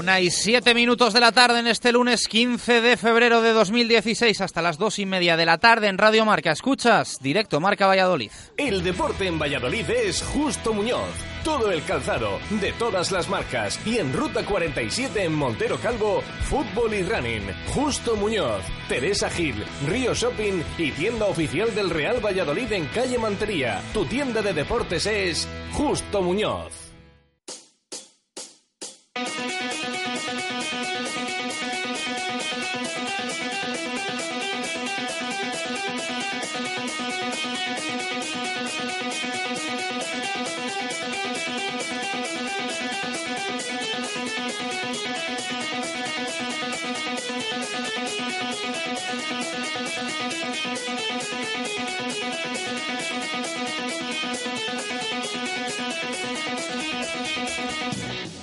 [0.00, 4.40] Una y siete minutos de la tarde en este lunes 15 de febrero de 2016
[4.40, 6.52] hasta las dos y media de la tarde en Radio Marca.
[6.52, 8.30] Escuchas directo Marca Valladolid.
[8.56, 11.10] El deporte en Valladolid es Justo Muñoz.
[11.44, 13.78] Todo el calzado, de todas las marcas.
[13.84, 17.52] Y en Ruta 47 en Montero Calvo, fútbol y running.
[17.74, 23.82] Justo Muñoz, Teresa Gil, Río Shopping y tienda oficial del Real Valladolid en calle Mantería.
[23.92, 26.79] Tu tienda de deportes es Justo Muñoz.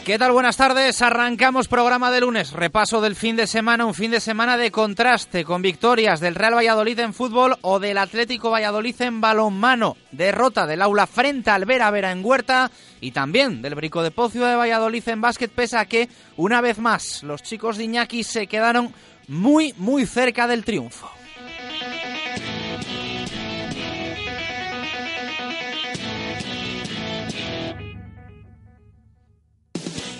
[0.08, 0.32] ¿Qué tal?
[0.32, 1.02] Buenas tardes.
[1.02, 2.54] Arrancamos programa de lunes.
[2.54, 6.56] Repaso del fin de semana, un fin de semana de contraste con victorias del Real
[6.56, 9.98] Valladolid en fútbol o del Atlético Valladolid en balonmano.
[10.14, 14.46] Derrota del aula frente al Vera Vera en Huerta y también del Brico de Pocio
[14.46, 16.08] de Valladolid en básquet, pese a que,
[16.38, 18.94] una vez más, los chicos de Iñaki se quedaron
[19.28, 21.17] muy, muy cerca del triunfo.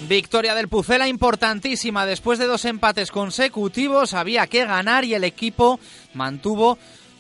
[0.08, 2.06] Victoria del Pucela importantísima.
[2.06, 5.80] Después de dos empates consecutivos había que ganar y el equipo
[6.14, 6.78] mantuvo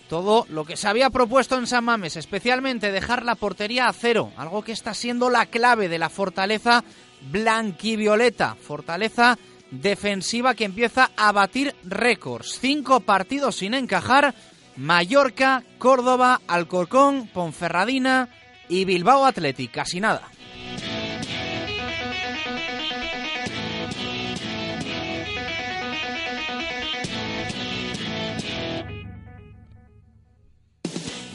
[0.07, 4.31] todo lo que se había propuesto en San Mames, especialmente dejar la portería a cero,
[4.37, 6.85] algo que está siendo la clave de la fortaleza
[7.29, 9.37] blanquivioleta, fortaleza
[9.69, 12.57] defensiva que empieza a batir récords.
[12.61, 14.33] Cinco partidos sin encajar,
[14.77, 18.29] Mallorca, Córdoba, Alcorcón, Ponferradina
[18.69, 20.29] y Bilbao Athletic, casi nada.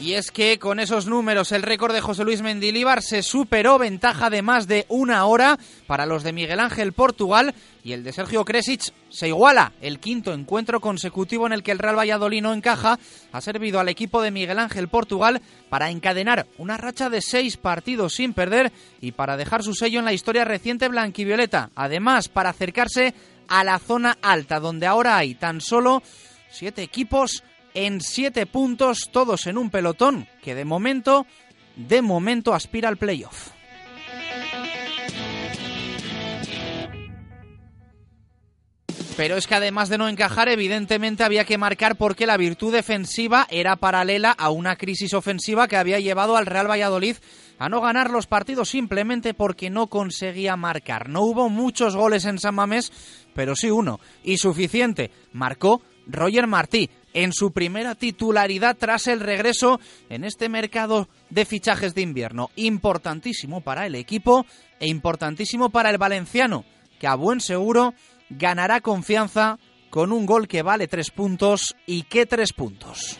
[0.03, 4.29] Y es que con esos números el récord de José Luis Mendilíbar se superó ventaja
[4.29, 5.57] de más de una hora
[5.87, 7.55] para los de Miguel Ángel Portugal
[7.85, 9.71] y el de Sergio Kresic se iguala.
[9.79, 12.99] El quinto encuentro consecutivo en el que el Real Valladolid no encaja
[13.31, 18.15] ha servido al equipo de Miguel Ángel Portugal para encadenar una racha de seis partidos
[18.15, 21.69] sin perder y para dejar su sello en la historia reciente blanquivioleta.
[21.75, 23.13] Además, para acercarse
[23.47, 26.03] a la zona alta, donde ahora hay tan solo
[26.51, 27.41] siete equipos
[27.73, 31.25] en siete puntos, todos en un pelotón que de momento,
[31.75, 33.51] de momento aspira al playoff.
[39.15, 43.45] Pero es que además de no encajar, evidentemente había que marcar porque la virtud defensiva
[43.51, 47.17] era paralela a una crisis ofensiva que había llevado al Real Valladolid
[47.59, 51.09] a no ganar los partidos simplemente porque no conseguía marcar.
[51.09, 52.91] No hubo muchos goles en San Mamés,
[53.35, 53.99] pero sí uno.
[54.23, 55.11] Y suficiente.
[55.31, 59.79] Marcó Roger Martí en su primera titularidad tras el regreso
[60.09, 62.49] en este mercado de fichajes de invierno.
[62.55, 64.45] Importantísimo para el equipo
[64.79, 66.65] e importantísimo para el valenciano,
[66.99, 67.93] que a buen seguro
[68.29, 73.17] ganará confianza con un gol que vale tres puntos y qué tres puntos.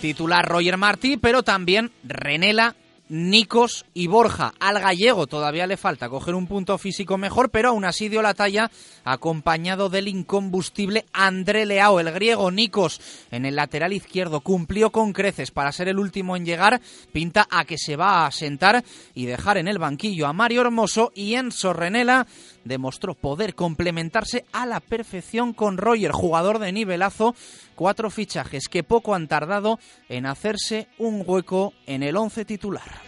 [0.00, 2.76] Titular Roger Martí, pero también Renela
[3.08, 4.52] Nicos y Borja.
[4.60, 8.34] Al gallego todavía le falta coger un punto físico mejor, pero aún así dio la
[8.34, 8.70] talla
[9.04, 12.00] acompañado del incombustible André Leao.
[12.00, 13.00] El griego Nicos
[13.30, 16.80] en el lateral izquierdo cumplió con creces para ser el último en llegar.
[17.12, 18.84] Pinta a que se va a sentar
[19.14, 22.26] y dejar en el banquillo a Mario Hermoso y Enzo Renela
[22.68, 27.34] demostró poder complementarse a la perfección con Roger, jugador de nivelazo.
[27.74, 29.78] Cuatro fichajes que poco han tardado
[30.08, 33.07] en hacerse un hueco en el once titular.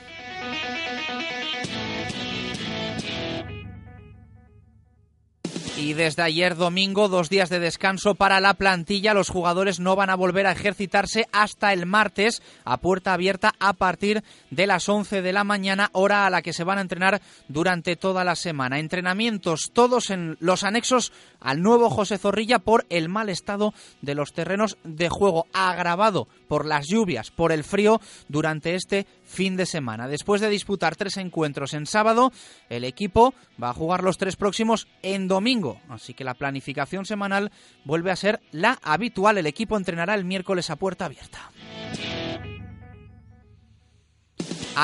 [5.80, 9.14] Y desde ayer domingo, dos días de descanso para la plantilla.
[9.14, 13.72] Los jugadores no van a volver a ejercitarse hasta el martes a puerta abierta a
[13.72, 17.22] partir de las 11 de la mañana, hora a la que se van a entrenar
[17.48, 18.78] durante toda la semana.
[18.78, 23.72] Entrenamientos todos en los anexos al nuevo José Zorrilla por el mal estado
[24.02, 29.56] de los terrenos de juego, agravado por las lluvias, por el frío durante este fin
[29.56, 30.08] de semana.
[30.08, 32.32] Después de disputar tres encuentros en sábado,
[32.68, 33.32] el equipo
[33.62, 35.80] va a jugar los tres próximos en domingo.
[35.88, 37.52] Así que la planificación semanal
[37.84, 39.38] vuelve a ser la habitual.
[39.38, 41.50] El equipo entrenará el miércoles a puerta abierta.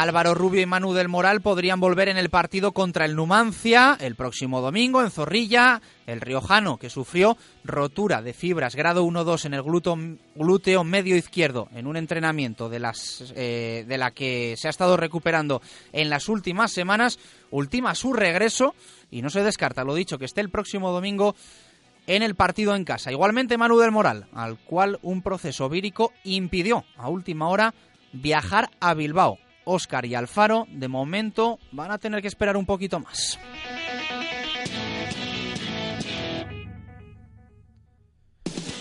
[0.02, 4.14] Álvaro Rubio y Manu del Moral podrían volver en el partido contra el Numancia el
[4.14, 5.80] próximo domingo en Zorrilla.
[6.06, 11.86] El riojano, que sufrió rotura de fibras grado 1-2 en el glúteo, medio izquierdo en
[11.86, 15.62] un entrenamiento de, las, eh, de la que se ha estado recuperando
[15.94, 17.18] en las últimas semanas,
[17.50, 18.74] ultima su regreso
[19.10, 21.34] y no se descarta, lo dicho, que esté el próximo domingo
[22.06, 23.10] en el partido en casa.
[23.10, 27.72] Igualmente Manu del Moral, al cual un proceso vírico impidió a última hora
[28.12, 29.38] viajar a Bilbao.
[29.66, 33.38] Oscar y Alfaro, de momento, van a tener que esperar un poquito más.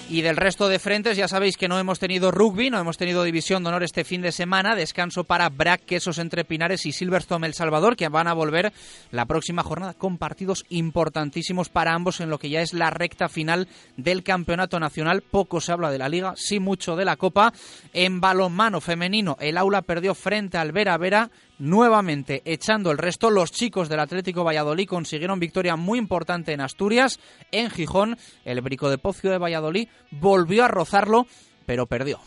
[0.08, 3.24] Y del resto de frentes, ya sabéis que no hemos tenido rugby, no hemos tenido
[3.24, 4.76] división de honor este fin de semana.
[4.76, 8.72] Descanso para Brack, Quesos entre Pinares y Silverstone El Salvador, que van a volver
[9.10, 13.30] la próxima jornada con partidos importantísimos para ambos en lo que ya es la recta
[13.30, 13.68] final
[13.98, 15.24] del campeonato nacional.
[15.24, 17.52] Poco se habla de la liga, sí mucho de la copa.
[17.92, 23.30] En balonmano femenino, el aula perdió frente al Vera Vera nuevamente echando el resto.
[23.30, 27.20] Los chicos del Atlético Valladolid consiguieron victoria muy importante en Asturias,
[27.52, 28.18] en Gijón.
[28.44, 31.28] El Brico de Pocio de Valladolid volvió a rozarlo,
[31.66, 32.20] pero perdió.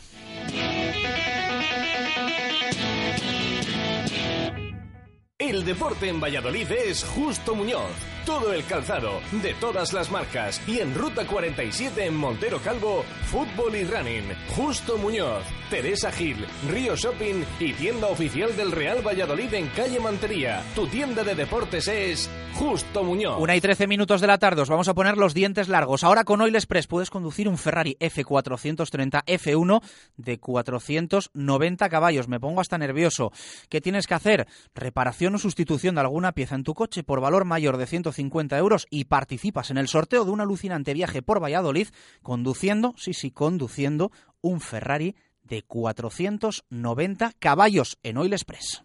[5.49, 7.89] El deporte en Valladolid es Justo Muñoz.
[8.27, 10.61] Todo el calzado, de todas las marcas.
[10.69, 14.35] Y en Ruta 47 en Montero Calvo, fútbol y running.
[14.55, 20.63] Justo Muñoz, Teresa Gil, Río Shopping y tienda oficial del Real Valladolid en calle Mantería.
[20.75, 23.41] Tu tienda de deportes es Justo Muñoz.
[23.41, 26.05] Una y trece minutos de la tarde, os vamos a poner los dientes largos.
[26.05, 29.83] Ahora con Oil Express puedes conducir un Ferrari F430 F1
[30.19, 32.29] de 490 caballos.
[32.29, 33.33] Me pongo hasta nervioso.
[33.71, 34.47] ¿Qué tienes que hacer?
[34.75, 39.05] Reparación sustitución de alguna pieza en tu coche por valor mayor de 150 euros y
[39.05, 41.89] participas en el sorteo de un alucinante viaje por Valladolid
[42.23, 48.85] conduciendo, sí, sí, conduciendo un Ferrari de 490 caballos en Oil Express.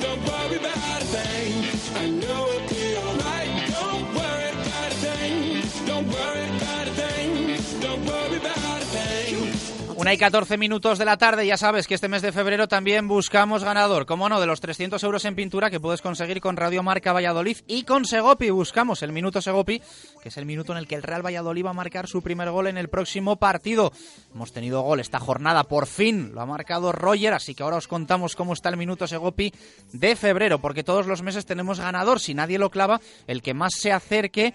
[0.00, 1.61] Don't worry about a thing.
[10.02, 13.06] Una y 14 minutos de la tarde, ya sabes que este mes de febrero también
[13.06, 16.82] buscamos ganador, como no, de los 300 euros en pintura que puedes conseguir con Radio
[16.82, 18.50] Marca Valladolid y con Segopi.
[18.50, 19.80] Buscamos el minuto Segopi,
[20.20, 22.50] que es el minuto en el que el Real Valladolid va a marcar su primer
[22.50, 23.92] gol en el próximo partido.
[24.34, 27.86] Hemos tenido gol esta jornada, por fin lo ha marcado Roger, así que ahora os
[27.86, 29.54] contamos cómo está el minuto Segopi
[29.92, 32.18] de febrero, porque todos los meses tenemos ganador.
[32.18, 34.52] Si nadie lo clava, el que más se acerque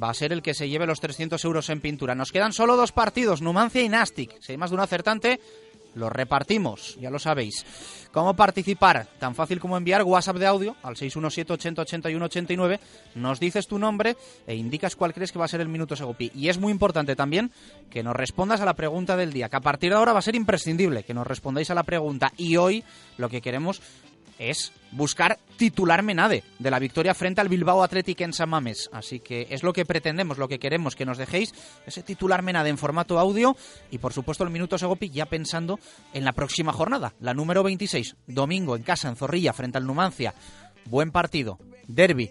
[0.00, 2.14] va a ser el que se lleve los 300 euros en pintura.
[2.14, 4.40] Nos quedan solo dos partidos, Numancia y Nastic.
[4.40, 5.40] Si hay más de un acertante,
[5.94, 7.64] lo repartimos, ya lo sabéis.
[8.12, 9.06] ¿Cómo participar?
[9.18, 12.80] Tan fácil como enviar WhatsApp de audio al 617 80 81 89,
[13.14, 14.16] nos dices tu nombre
[14.46, 16.30] e indicas cuál crees que va a ser el minuto Segopi.
[16.34, 17.50] Y es muy importante también
[17.88, 20.22] que nos respondas a la pregunta del día, que a partir de ahora va a
[20.22, 22.32] ser imprescindible que nos respondáis a la pregunta.
[22.36, 22.84] Y hoy
[23.16, 23.80] lo que queremos
[24.40, 28.88] es buscar titular Menade de la victoria frente al Bilbao Athletic en San Mamés.
[28.92, 31.54] Así que es lo que pretendemos, lo que queremos, que nos dejéis
[31.86, 33.56] ese titular Menade en formato audio
[33.90, 35.78] y por supuesto el minuto Segopi ya pensando
[36.14, 40.34] en la próxima jornada, la número 26, domingo en casa en Zorrilla frente al Numancia.
[40.86, 42.30] Buen partido, derby.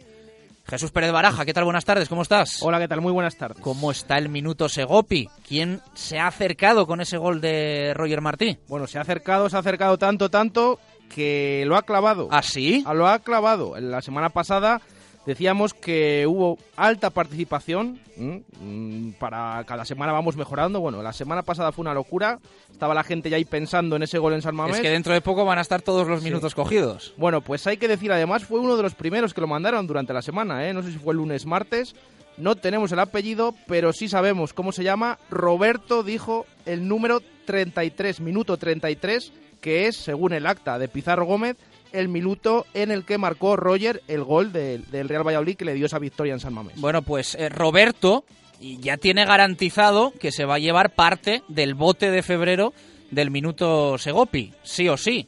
[0.70, 1.63] Jesús Pérez Baraja, ¿qué tal?
[1.63, 2.62] Buenas tardes, ¿cómo estás?
[2.62, 3.01] Hola, ¿qué tal?
[3.01, 3.60] Muy buenas tardes.
[3.60, 5.28] ¿Cómo está el minuto Segopi?
[5.48, 8.60] ¿Quién se ha acercado con ese gol de Roger Martí?
[8.68, 12.28] Bueno, se ha acercado, se ha acercado tanto, tanto que lo ha clavado.
[12.32, 12.84] ¿Ah, sí?
[12.94, 13.80] Lo ha clavado.
[13.80, 14.82] La semana pasada
[15.25, 18.00] decíamos que hubo alta participación.
[18.18, 19.13] ¿m?
[19.20, 20.80] Para cada semana vamos mejorando.
[20.80, 22.39] Bueno, la semana pasada fue una locura.
[22.72, 24.78] Estaba la gente ya ahí pensando en ese gol en San Mamés.
[24.78, 27.13] Es que dentro de poco van a estar todos los minutos cogidos.
[27.18, 30.13] Bueno, pues hay que decir además, fue uno de los primeros que lo mandaron durante
[30.13, 30.68] la semana.
[30.68, 30.74] ¿eh?
[30.74, 31.96] No sé si fue el lunes, martes.
[32.38, 35.20] No tenemos el apellido, pero sí sabemos cómo se llama.
[35.30, 41.58] Roberto dijo el número 33, minuto 33, que es, según el acta de Pizarro Gómez,
[41.92, 45.74] el minuto en el que marcó Roger el gol del, del Real Valladolid que le
[45.74, 46.80] dio esa victoria en San Mamés.
[46.80, 48.25] Bueno, pues eh, Roberto
[48.60, 52.74] ya tiene garantizado que se va a llevar parte del bote de febrero
[53.12, 55.28] del minuto Segopi, sí o sí.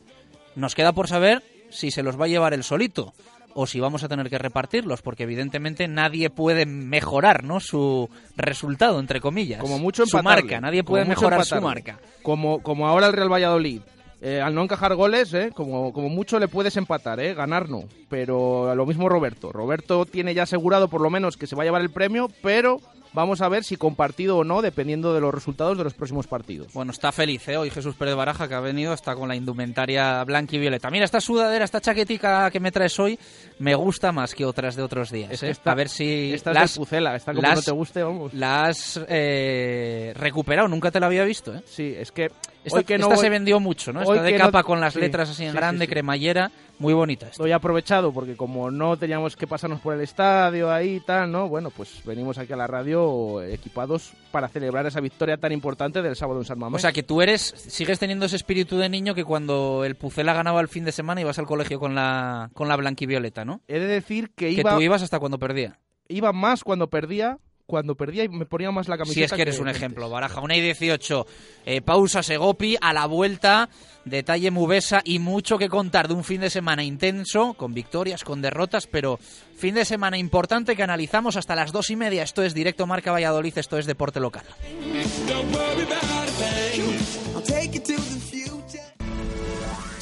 [0.55, 3.13] Nos queda por saber si se los va a llevar el solito
[3.53, 7.59] o si vamos a tener que repartirlos, porque evidentemente nadie puede mejorar, ¿no?
[7.59, 9.59] Su resultado, entre comillas.
[9.59, 10.43] Como mucho su empatarle.
[10.43, 11.99] marca, nadie puede mejorar su marca.
[12.23, 13.81] Como, como ahora el Real Valladolid.
[14.21, 17.83] Eh, al no encajar goles, eh, como, como mucho le puedes empatar, eh, ganar no.
[18.09, 19.51] Pero lo mismo Roberto.
[19.51, 22.79] Roberto tiene ya asegurado por lo menos que se va a llevar el premio, pero
[23.13, 26.71] vamos a ver si compartido o no, dependiendo de los resultados de los próximos partidos.
[26.73, 27.57] Bueno, está feliz, ¿eh?
[27.57, 30.89] Hoy Jesús Pérez Baraja, que ha venido, está con la indumentaria blanca y violeta.
[30.89, 33.19] Mira, esta sudadera, esta chaquetica que me traes hoy,
[33.59, 35.31] me gusta más que otras de otros días.
[35.31, 35.49] Es ¿eh?
[35.49, 38.01] esta- a ver si esta es las, de Pucela, esta como las- no te guste,
[38.03, 38.33] vamos.
[38.33, 40.67] la has eh, recuperado.
[40.69, 41.61] Nunca te la había visto, ¿eh?
[41.65, 42.29] Sí, es que
[42.63, 44.01] Esta, hoy que no esta voy- se vendió mucho, ¿no?
[44.01, 45.91] hoy Esta de que no- capa con las sí, letras así en sí, grande, sí.
[45.91, 47.27] cremallera, muy bonita.
[47.27, 47.41] esta.
[47.41, 51.31] Lo he aprovechado porque como no teníamos que pasarnos por el estadio ahí y tal,
[51.31, 51.47] ¿no?
[51.49, 56.15] Bueno, pues venimos aquí a la radio equipados para celebrar esa victoria tan importante del
[56.15, 56.77] sábado en San Mamés.
[56.77, 60.33] O sea, que tú eres, sigues teniendo ese espíritu de niño que cuando el Pucela
[60.33, 63.61] ganaba el fin de semana ibas al colegio con la, con la blanquivioleta, ¿no?
[63.67, 65.79] He de decir que Que iba, tú ibas hasta cuando perdía.
[66.07, 67.37] iba más cuando perdía,
[67.71, 69.13] cuando perdía y me ponía más la camiseta.
[69.15, 69.81] Si es que eres un antes.
[69.81, 70.41] ejemplo, Baraja.
[70.41, 71.25] Una y 18.
[71.65, 73.69] Eh, pausa Segopi, a la vuelta,
[74.03, 78.41] detalle Mubesa y mucho que contar de un fin de semana intenso, con victorias, con
[78.41, 79.19] derrotas, pero
[79.55, 82.23] fin de semana importante que analizamos hasta las dos y media.
[82.23, 84.43] Esto es Directo Marca Valladolid, esto es Deporte Local.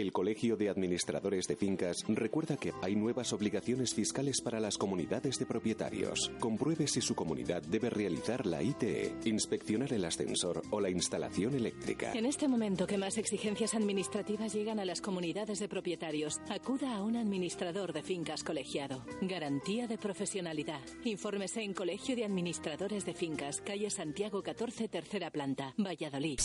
[0.00, 5.38] El Colegio de Administradores de Fincas recuerda que hay nuevas obligaciones fiscales para las comunidades
[5.38, 6.30] de propietarios.
[6.38, 12.12] Compruebe si su comunidad debe realizar la ITE, inspeccionar el ascensor o la instalación eléctrica.
[12.14, 17.02] En este momento que más exigencias administrativas llegan a las comunidades de propietarios, acuda a
[17.02, 19.04] un administrador de fincas colegiado.
[19.20, 20.80] Garantía de profesionalidad.
[21.04, 24.10] Infórmese en Colegio de Administradores de Fincas, calle Santiago.
[24.10, 26.38] Santiago 14, tercera planta, Valladolid.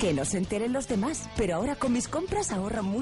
[0.00, 3.01] Que no se enteren los demás, pero ahora con mis compras ahorro mucho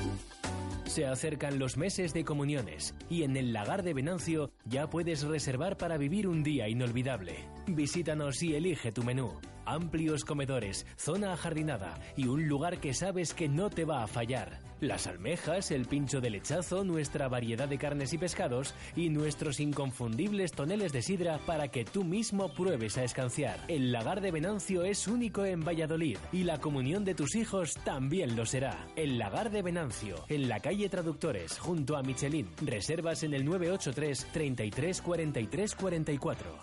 [0.91, 5.77] Se acercan los meses de comuniones y en el lagar de Venancio ya puedes reservar
[5.77, 7.47] para vivir un día inolvidable.
[7.65, 9.39] Visítanos y elige tu menú.
[9.65, 14.70] Amplios comedores, zona ajardinada y un lugar que sabes que no te va a fallar.
[14.81, 20.53] Las almejas, el pincho de lechazo, nuestra variedad de carnes y pescados y nuestros inconfundibles
[20.53, 23.59] toneles de sidra para que tú mismo pruebes a escanciar.
[23.67, 28.35] El lagar de Venancio es único en Valladolid y la comunión de tus hijos también
[28.35, 28.87] lo será.
[28.95, 32.49] El lagar de Venancio, en la calle Traductores, junto a Michelin.
[32.65, 36.57] Reservas en el 983 33 43 44.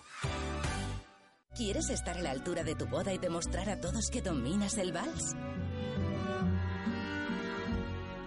[1.57, 4.91] ¿Quieres estar a la altura de tu boda y demostrar a todos que dominas el
[4.91, 5.37] vals?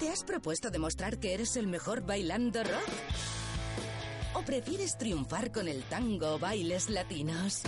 [0.02, 2.90] ¿Te has propuesto demostrar que eres el mejor bailando rock?
[4.34, 7.62] ¿O prefieres triunfar con el tango o bailes latinos?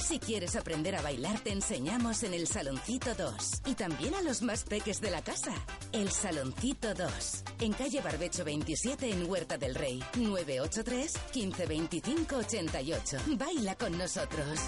[0.00, 3.60] Si quieres aprender a bailar, te enseñamos en el Saloncito 2.
[3.66, 5.52] Y también a los más peques de la casa.
[5.92, 7.44] El Saloncito 2.
[7.60, 10.02] En calle Barbecho 27 en Huerta del Rey.
[10.16, 13.18] 983 1525 88.
[13.36, 14.58] Baila con nosotros.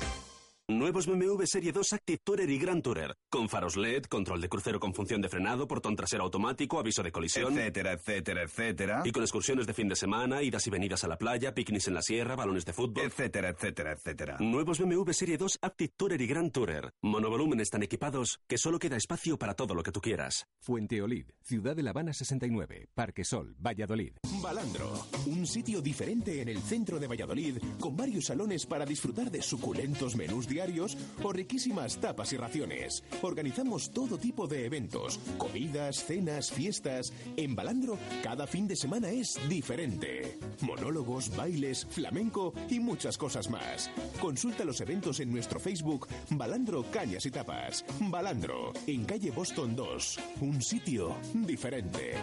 [0.69, 3.17] Nuevos BMW Serie 2 Active Tourer y Grand Tourer.
[3.29, 7.11] Con faros LED, control de crucero con función de frenado, portón trasero automático, aviso de
[7.11, 7.59] colisión.
[7.59, 9.03] Etcétera, etcétera, etcétera.
[9.05, 11.95] Y con excursiones de fin de semana, idas y venidas a la playa, picnics en
[11.95, 13.05] la sierra, balones de fútbol.
[13.05, 14.37] Etcétera, etcétera, etcétera.
[14.39, 16.93] Nuevos BMW Serie 2 Active Tourer y Grand Tourer.
[17.03, 20.47] Monovolúmenes tan equipados que solo queda espacio para todo lo que tú quieras.
[20.61, 24.13] Fuente Olid, Ciudad de La Habana 69, Parque Sol, Valladolid.
[24.41, 24.93] Balandro,
[25.27, 30.15] un sitio diferente en el centro de Valladolid, con varios salones para disfrutar de suculentos
[30.15, 33.03] menús diarios o riquísimas tapas y raciones.
[33.23, 37.13] Organizamos todo tipo de eventos, comidas, cenas, fiestas.
[37.37, 40.39] En Balandro, cada fin de semana es diferente.
[40.61, 43.91] Monólogos, bailes, flamenco y muchas cosas más.
[44.21, 47.85] Consulta los eventos en nuestro Facebook Balandro Cañas y Tapas.
[48.01, 50.19] Balandro, en calle Boston 2.
[50.43, 52.15] Un sitio diferente.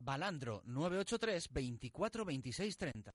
[0.00, 3.14] Balandro 983 24 26 30.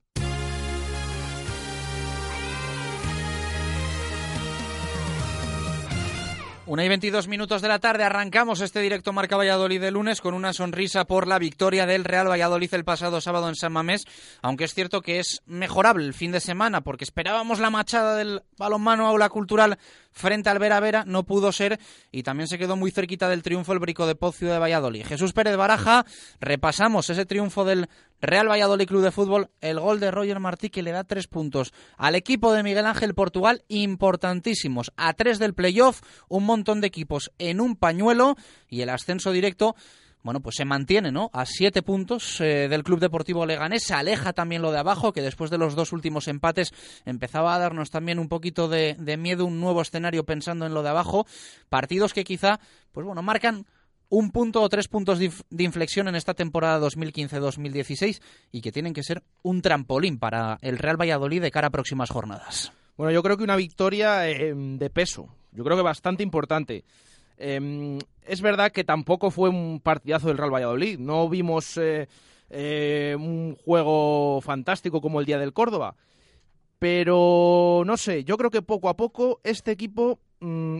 [6.71, 10.33] Una y 22 minutos de la tarde arrancamos este directo Marca Valladolid de lunes con
[10.33, 14.05] una sonrisa por la victoria del Real Valladolid el pasado sábado en San Mamés,
[14.41, 18.43] aunque es cierto que es mejorable el fin de semana porque esperábamos la machada del
[18.57, 19.79] balonmano aula cultural
[20.11, 21.77] frente al Vera Vera, no pudo ser
[22.09, 25.05] y también se quedó muy cerquita del triunfo el Brico de Pocio de Valladolid.
[25.05, 26.05] Jesús Pérez Baraja,
[26.39, 27.89] repasamos ese triunfo del
[28.21, 31.73] Real Valladolid Club de Fútbol, el gol de Roger Martí que le da tres puntos
[31.97, 37.31] al equipo de Miguel Ángel Portugal, importantísimos, a tres del playoff, un montón de equipos
[37.39, 38.35] en un pañuelo
[38.69, 39.75] y el ascenso directo
[40.23, 41.31] bueno, pues se mantiene, ¿no?
[41.33, 43.83] A siete puntos eh, del Club Deportivo Leganés.
[43.83, 46.73] Se aleja también lo de abajo, que después de los dos últimos empates
[47.05, 50.83] empezaba a darnos también un poquito de, de miedo, un nuevo escenario pensando en lo
[50.83, 51.25] de abajo.
[51.69, 52.59] Partidos que quizá,
[52.91, 53.65] pues bueno, marcan
[54.11, 58.21] un punto o tres puntos de inflexión en esta temporada 2015-2016
[58.51, 62.11] y que tienen que ser un trampolín para el Real Valladolid de cara a próximas
[62.11, 62.71] jornadas.
[62.97, 66.83] Bueno, yo creo que una victoria eh, de peso, yo creo que bastante importante.
[67.37, 72.07] Eh, es verdad que tampoco fue un partidazo del Real Valladolid, no vimos eh,
[72.49, 75.95] eh, un juego fantástico como el día del Córdoba,
[76.79, 80.19] pero no sé, yo creo que poco a poco este equipo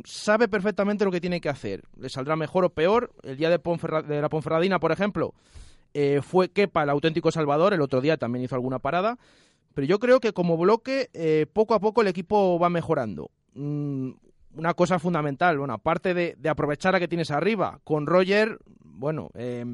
[0.06, 1.84] sabe perfectamente lo que tiene que hacer.
[1.98, 3.12] Le saldrá mejor o peor.
[3.24, 3.60] El día de,
[4.08, 5.34] de la Ponferradina, por ejemplo,
[5.94, 9.18] eh, fue Kepa el auténtico salvador, el otro día también hizo alguna parada,
[9.74, 13.32] pero yo creo que como bloque, eh, poco a poco el equipo va mejorando.
[13.54, 14.12] Mm,
[14.56, 19.66] una cosa fundamental, bueno, aparte de, aprovechar a que tienes arriba, con Roger, bueno, eh,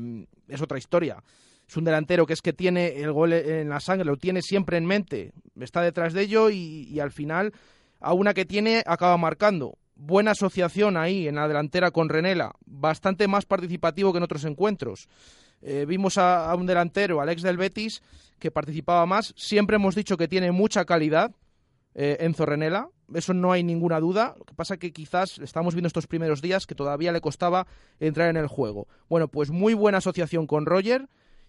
[0.47, 1.23] es otra historia.
[1.67, 4.77] es un delantero que es que tiene el gol en la sangre, lo tiene siempre
[4.77, 7.53] en mente, está detrás de ello y, al final
[7.99, 9.77] a una que tiene acaba marcando.
[9.95, 15.07] Buena asociación ahí en la delantera con Renela, bastante más participativo que en otros encuentros.
[15.61, 18.03] Eh, vimos a, un delantero, Alex del Betis,
[18.37, 19.33] que participaba más.
[19.35, 21.31] Siempre hemos dicho que tiene mucha calidad
[21.95, 24.35] eh, Enzo Renela, eso no hay ninguna duda.
[24.37, 27.65] Lo que pasa que quizás estamos viendo estos primeros días que todavía le costaba
[27.99, 28.87] entrar en el juego.
[29.09, 31.07] Bueno, pues muy buena asociación con Roger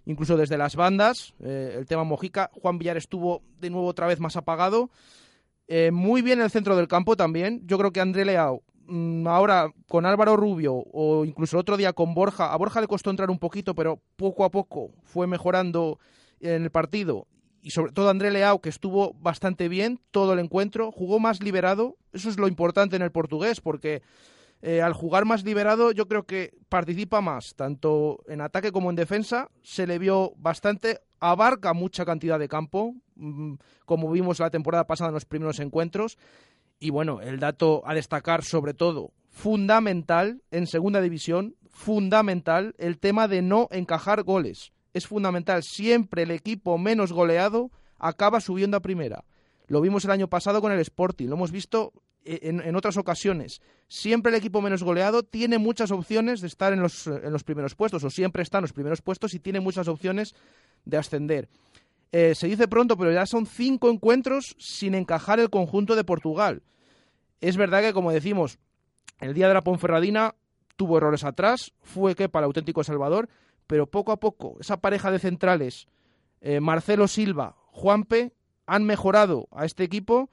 [0.08, 2.50] incluso desde las bandas, eh, el tema Mojica.
[2.54, 4.90] Juan Villar estuvo de nuevo otra vez más apagado.
[5.68, 7.60] Eh, muy bien el centro del campo también.
[7.66, 12.14] Yo creo que André Leao, mm, ahora con Álvaro Rubio o incluso otro día con
[12.14, 15.98] Borja, a Borja le costó entrar un poquito, pero poco a poco fue mejorando
[16.40, 17.26] en el partido.
[17.60, 21.98] Y sobre todo André Leao, que estuvo bastante bien todo el encuentro, jugó más liberado.
[22.12, 24.00] Eso es lo importante en el portugués, porque
[24.62, 28.96] eh, al jugar más liberado, yo creo que participa más, tanto en ataque como en
[28.96, 29.50] defensa.
[29.62, 32.94] Se le vio bastante, abarca mucha cantidad de campo,
[33.84, 36.18] como vimos la temporada pasada en los primeros encuentros.
[36.80, 43.28] Y bueno, el dato a destacar, sobre todo, fundamental en segunda división, fundamental el tema
[43.28, 44.72] de no encajar goles.
[44.94, 45.62] Es fundamental.
[45.62, 49.24] Siempre el equipo menos goleado acaba subiendo a primera.
[49.66, 51.92] Lo vimos el año pasado con el Sporting, lo hemos visto
[52.24, 53.60] en, otras ocasiones.
[53.86, 57.74] Siempre el equipo menos goleado tiene muchas opciones de estar en los, en los primeros
[57.74, 60.34] puestos, o siempre está en los primeros puestos y tiene muchas opciones
[60.84, 61.48] de ascender.
[62.12, 66.62] Eh, se dice pronto, pero ya son cinco encuentros sin encajar el conjunto de Portugal.
[67.40, 68.58] Es verdad que, como decimos,
[69.20, 70.34] el día de la Ponferradina
[70.76, 73.28] tuvo errores atrás, fue que para el auténtico Salvador,
[73.66, 75.86] pero poco a poco esa pareja de centrales,
[76.40, 78.32] eh, Marcelo Silva, Juanpe,
[78.66, 80.30] han mejorado a este equipo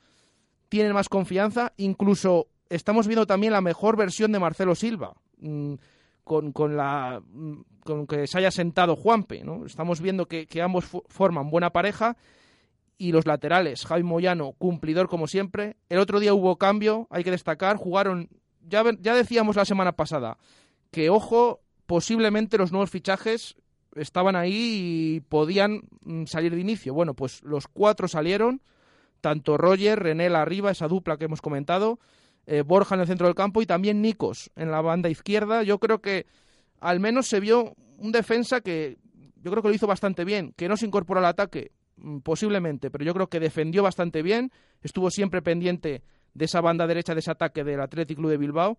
[0.70, 5.76] tienen más confianza, incluso estamos viendo también la mejor versión de Marcelo Silva, mm,
[6.26, 9.46] con, con, la, mm, con que se haya sentado Juanpe.
[9.46, 9.66] ¿no?
[9.66, 12.18] Estamos viendo que, ambos forman buena pareja
[12.98, 15.78] y los laterales, Javi Moyano, cumplidor como siempre.
[15.88, 18.30] El otro día hubo cambio, hay que destacar, jugaron,
[18.68, 20.38] ya, ya decíamos la semana pasada,
[20.92, 23.56] que ojo, posiblemente los nuevos fichajes
[23.96, 26.94] estaban ahí y podían mm, salir de inicio.
[26.94, 28.62] Bueno, pues los cuatro salieron
[29.22, 32.00] tanto Roger, René arriba, esa dupla que hemos comentado,
[32.48, 35.64] eh, Borja en el centro del campo y también Nikos en la banda izquierda.
[35.64, 36.26] Yo creo que
[36.80, 38.98] al menos se vio un defensa que
[39.42, 42.90] yo creo que lo hizo bastante bien, que no se incorporó al ataque mm, posiblemente,
[42.90, 46.04] pero yo creo que defendió bastante bien, estuvo siempre pendiente
[46.34, 48.78] de esa banda derecha de ese ataque del Athletic Club de Bilbao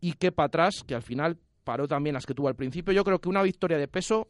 [0.00, 2.92] y que para atrás, que al final paró también las que tuvo al principio.
[2.92, 4.28] Yo creo que una victoria de peso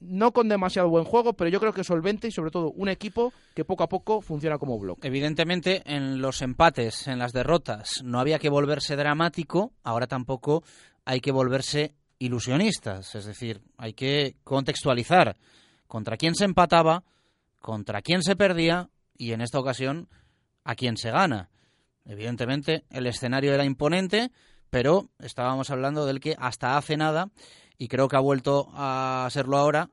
[0.00, 3.32] no con demasiado buen juego, pero yo creo que solvente y sobre todo un equipo
[3.54, 5.06] que poco a poco funciona como bloque.
[5.06, 10.62] Evidentemente, en los empates, en las derrotas, no había que volverse dramático, ahora tampoco
[11.04, 15.36] hay que volverse ilusionistas, es decir, hay que contextualizar
[15.86, 17.04] contra quién se empataba,
[17.60, 20.08] contra quién se perdía y en esta ocasión
[20.64, 21.50] a quién se gana.
[22.04, 24.30] Evidentemente, el escenario era imponente,
[24.70, 27.30] pero estábamos hablando del que hasta hace nada
[27.78, 29.90] y creo que ha vuelto a serlo ahora,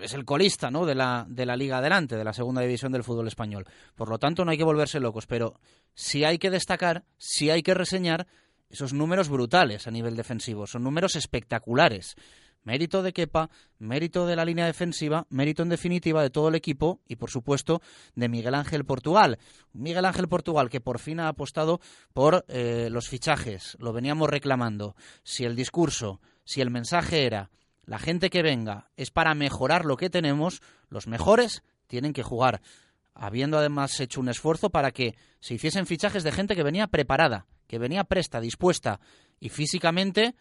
[0.00, 0.86] es el colista ¿no?
[0.86, 3.66] de, la, de la Liga Adelante, de la segunda división del fútbol español.
[3.94, 5.60] Por lo tanto, no hay que volverse locos, pero
[5.94, 8.26] sí hay que destacar, sí hay que reseñar
[8.68, 12.16] esos números brutales a nivel defensivo, son números espectaculares.
[12.64, 17.02] Mérito de Kepa, mérito de la línea defensiva, mérito en definitiva de todo el equipo
[17.06, 17.82] y por supuesto
[18.14, 19.38] de Miguel Ángel Portugal.
[19.74, 21.80] Miguel Ángel Portugal que por fin ha apostado
[22.14, 24.96] por eh, los fichajes, lo veníamos reclamando.
[25.22, 27.50] Si el discurso si el mensaje era
[27.84, 32.62] la gente que venga es para mejorar lo que tenemos, los mejores tienen que jugar,
[33.14, 37.46] habiendo además hecho un esfuerzo para que se hiciesen fichajes de gente que venía preparada,
[37.66, 39.00] que venía presta, dispuesta
[39.38, 40.34] y físicamente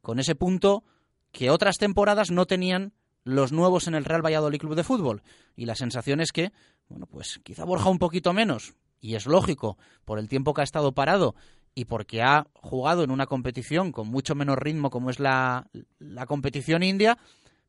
[0.00, 0.84] con ese punto
[1.32, 2.92] que otras temporadas no tenían
[3.24, 5.22] los nuevos en el Real Valladolid Club de Fútbol.
[5.56, 6.52] Y la sensación es que,
[6.88, 10.64] bueno, pues quizá Borja un poquito menos, y es lógico, por el tiempo que ha
[10.64, 11.34] estado parado
[11.74, 16.26] y porque ha jugado en una competición con mucho menos ritmo como es la, la
[16.26, 17.18] competición india,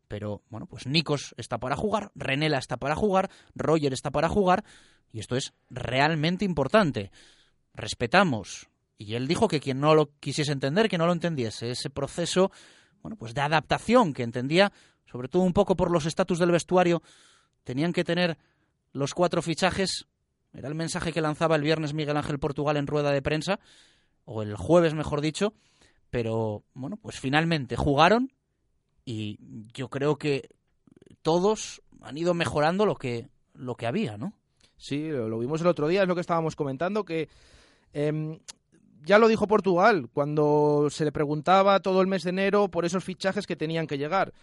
[0.08, 4.64] pero bueno, pues Nikos está para jugar, Renela está para jugar, Roger está para jugar,
[5.12, 7.12] y esto es realmente importante.
[7.74, 11.90] Respetamos, y él dijo que quien no lo quisiese entender, que no lo entendiese, ese
[11.90, 12.52] proceso,
[13.02, 14.72] bueno, pues de adaptación que entendía,
[15.06, 17.02] sobre todo un poco por los estatus del vestuario,
[17.64, 18.38] tenían que tener
[18.94, 20.06] los cuatro fichajes,
[20.54, 23.60] era el mensaje que lanzaba el viernes Miguel Ángel Portugal en rueda de prensa,
[24.26, 25.54] o el jueves mejor dicho,
[26.10, 28.32] pero bueno, pues finalmente jugaron
[29.06, 29.38] y
[29.74, 30.50] yo creo que
[31.22, 34.34] todos han ido mejorando lo que, lo que había, ¿no?
[34.78, 37.30] Sí, lo, vimos el otro día, es lo que estábamos comentando, que
[37.94, 38.40] em,
[39.04, 43.04] ya lo dijo Portugal cuando se le preguntaba todo el mes de enero por esos
[43.04, 44.34] fichajes que tenían que llegar.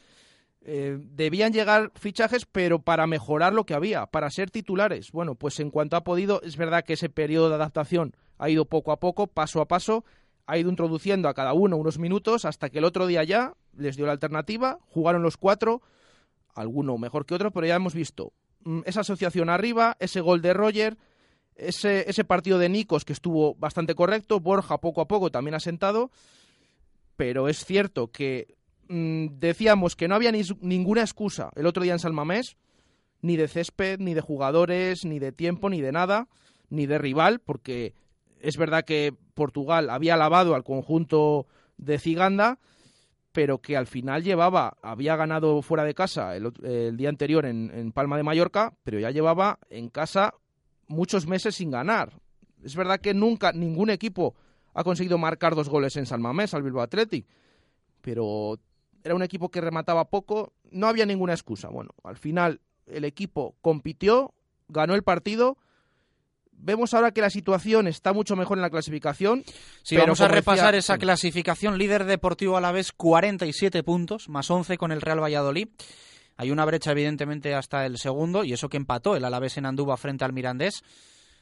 [0.64, 5.10] eh, debían llegar fichajes, pero para mejorar lo que había, para ser titulares.
[5.10, 8.64] Bueno, pues en cuanto ha podido, es verdad que ese periodo de adaptación ha ido
[8.64, 10.04] poco a poco, paso a paso,
[10.46, 13.96] ha ido introduciendo a cada uno unos minutos hasta que el otro día ya les
[13.96, 15.80] dio la alternativa, jugaron los cuatro,
[16.52, 18.32] alguno mejor que otro, pero ya hemos visto
[18.64, 20.98] mm, esa asociación arriba, ese gol de Roger,
[21.54, 26.10] ese, partido de Nikos que estuvo bastante correcto, Borja poco a poco también ha sentado,
[27.14, 28.56] pero es cierto que
[28.88, 32.56] mm, decíamos que no había ni, ninguna excusa el otro día en San Mamés,
[33.20, 36.26] ni de césped, ni de jugadores, ni de tiempo, ni de nada,
[36.70, 37.94] ni de rival, porque
[38.42, 41.46] es verdad que Portugal había lavado al conjunto
[41.78, 42.58] de Ciganda,
[43.30, 47.70] pero que al final llevaba, había ganado fuera de casa el, el día anterior en,
[47.72, 50.34] en, Palma de Mallorca, pero ya llevaba en casa
[50.88, 52.12] muchos meses sin ganar.
[52.62, 54.34] Es verdad que nunca ningún equipo
[54.74, 57.26] ha conseguido marcar dos goles en San Mamés al Bilbao Athletic,
[58.00, 58.58] pero
[59.04, 61.68] era un equipo que remataba poco, no había ninguna excusa.
[61.68, 64.34] Bueno, al final el equipo compitió,
[64.68, 65.58] ganó el partido
[66.64, 69.42] Vemos ahora que la situación está mucho mejor en la clasificación.
[69.82, 71.76] Sí, vamos a repasar esa clasificación.
[71.76, 75.68] Líder deportivo a la vez, 47 puntos, más 11 con el Real Valladolid.
[76.36, 79.96] Hay una brecha, evidentemente, hasta el segundo, y eso que empató el Alavés en Andúba
[79.96, 80.84] frente al Mirandés.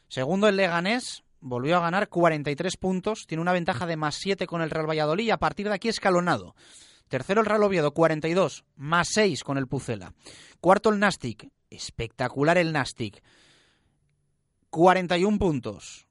[0.08, 4.62] Segundo, el Leganés, volvió a ganar 43 puntos, tiene una ventaja de más 7 con
[4.62, 6.54] el Real Valladolid, y a partir de aquí escalonado.
[7.08, 10.14] Tercero, el Real Oviedo, 42, más 6 con el Pucela.
[10.60, 13.22] Cuarto, el Nastic, espectacular el Nastic.
[14.70, 16.06] 41 puntos,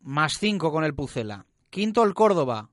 [0.00, 1.44] más 5 con el Pucela.
[1.68, 2.70] Quinto el Córdoba,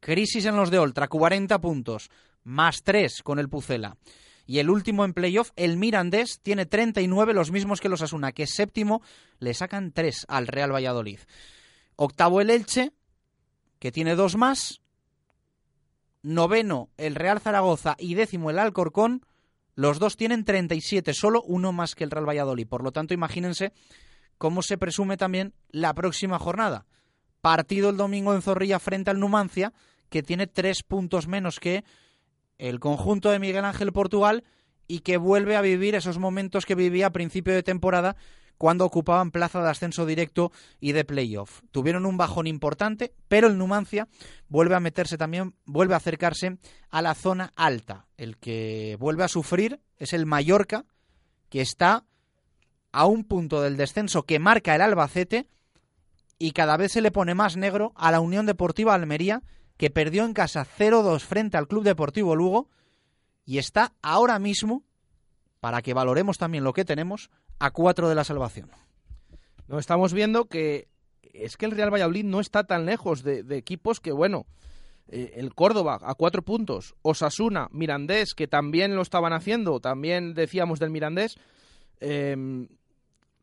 [0.00, 2.10] crisis en los de Oltra, 40 puntos,
[2.42, 3.96] más 3 con el Pucela.
[4.44, 8.42] Y el último en playoff, el Mirandés, tiene 39, los mismos que los Asuna, que
[8.42, 9.00] es séptimo,
[9.38, 11.20] le sacan 3 al Real Valladolid.
[11.94, 12.92] Octavo el Elche,
[13.78, 14.80] que tiene dos más.
[16.22, 19.24] Noveno el Real Zaragoza y décimo el Alcorcón.
[19.76, 22.66] Los dos tienen 37, solo uno más que el Real Valladolid.
[22.66, 23.72] Por lo tanto, imagínense
[24.42, 26.84] cómo se presume también la próxima jornada.
[27.42, 29.72] Partido el domingo en Zorrilla frente al Numancia,
[30.08, 31.84] que tiene tres puntos menos que
[32.58, 34.42] el conjunto de Miguel Ángel Portugal
[34.88, 38.16] y que vuelve a vivir esos momentos que vivía a principio de temporada
[38.58, 40.50] cuando ocupaban plaza de ascenso directo
[40.80, 41.60] y de playoff.
[41.70, 44.08] Tuvieron un bajón importante, pero el Numancia
[44.48, 46.58] vuelve a meterse también, vuelve a acercarse
[46.90, 48.08] a la zona alta.
[48.16, 50.84] El que vuelve a sufrir es el Mallorca,
[51.48, 52.06] que está
[52.92, 55.46] a un punto del descenso que marca el Albacete
[56.38, 59.42] y cada vez se le pone más negro a la Unión Deportiva Almería,
[59.76, 62.68] que perdió en casa 0-2 frente al Club Deportivo Lugo
[63.44, 64.84] y está ahora mismo,
[65.60, 68.70] para que valoremos también lo que tenemos, a cuatro de la salvación.
[69.68, 70.88] No estamos viendo que
[71.22, 74.46] es que el Real Valladolid no está tan lejos de, de equipos que, bueno,
[75.08, 80.78] eh, el Córdoba a cuatro puntos, Osasuna, Mirandés, que también lo estaban haciendo, también decíamos
[80.78, 81.36] del Mirandés,
[82.00, 82.36] eh,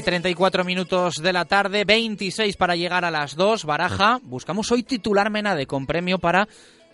[0.04, 3.64] 34 minutos de la tarde, 26 para llegar a las 2.
[3.64, 6.46] Baraja, buscamos hoy titular Menade con premio para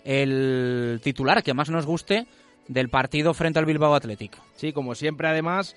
[0.05, 2.25] el titular que más nos guste
[2.67, 4.37] del partido frente al Bilbao Athletic.
[4.55, 5.75] Sí, como siempre, además,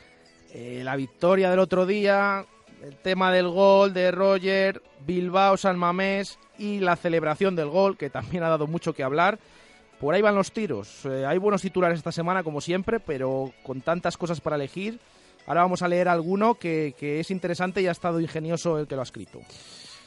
[0.57, 2.45] Eh, la victoria del otro día,
[2.81, 8.09] el tema del gol de Roger, Bilbao, San Mamés y la celebración del gol, que
[8.09, 9.41] también ha dado mucho que hablar.
[9.99, 11.05] Por ahí van los tiros.
[11.07, 15.01] Eh, hay buenos titulares esta semana, como siempre, pero con tantas cosas para elegir.
[15.47, 18.95] Ahora vamos a leer alguno que, que es interesante y ha estado ingenioso el que
[18.95, 19.41] lo ha escrito.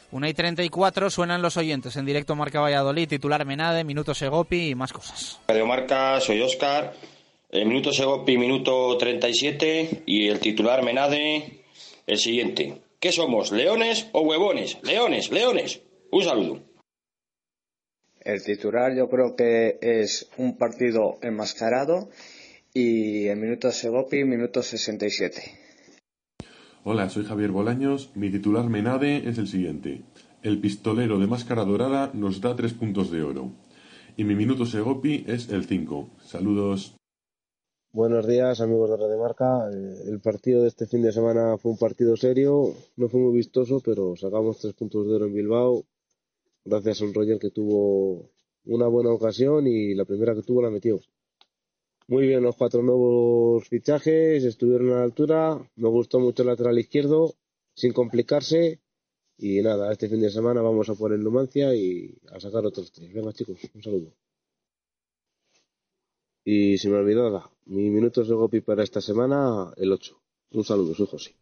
[0.10, 4.76] Una y 34 suenan los oyentes en directo Marca Valladolid, titular Menade, minuto Segopi y
[4.76, 5.42] más cosas.
[5.50, 6.94] Radio Marca, soy Oscar.
[7.50, 11.64] El minuto Segopi, minuto 37 y el titular Menade,
[12.06, 12.82] el siguiente.
[13.00, 14.78] ¿Qué somos, leones o huevones?
[14.84, 15.82] Leones, leones.
[16.10, 16.60] Un saludo.
[18.22, 22.10] El titular yo creo que es un partido enmascarado
[22.78, 25.42] y el minuto Segopi, minuto 67.
[26.84, 28.12] Hola, soy Javier Bolaños.
[28.14, 30.04] Mi titular Menade es el siguiente.
[30.44, 33.52] El pistolero de máscara dorada nos da tres puntos de oro.
[34.16, 36.18] Y mi minuto Segopi es el 5.
[36.24, 36.96] Saludos.
[37.92, 39.70] Buenos días, amigos de Radio Marca.
[39.74, 43.36] Eh, El partido de este fin de semana fue un partido serio, no fue muy
[43.36, 45.84] vistoso, pero sacamos tres puntos de oro en Bilbao,
[46.64, 48.30] gracias a un Roger que tuvo
[48.66, 51.00] una buena ocasión y la primera que tuvo la metió.
[52.10, 56.80] Muy bien los cuatro nuevos fichajes, estuvieron a la altura, me gustó mucho el lateral
[56.80, 57.36] izquierdo,
[57.74, 58.80] sin complicarse,
[59.38, 62.94] y nada, este fin de semana vamos a por el Numancia y a sacar otros
[62.94, 63.14] tres.
[63.14, 64.14] Venga chicos, un saludo.
[66.46, 70.18] Y se me olvidó nada, mi minutos de Gopi para esta semana, el 8.
[70.52, 71.36] Un saludo, soy José.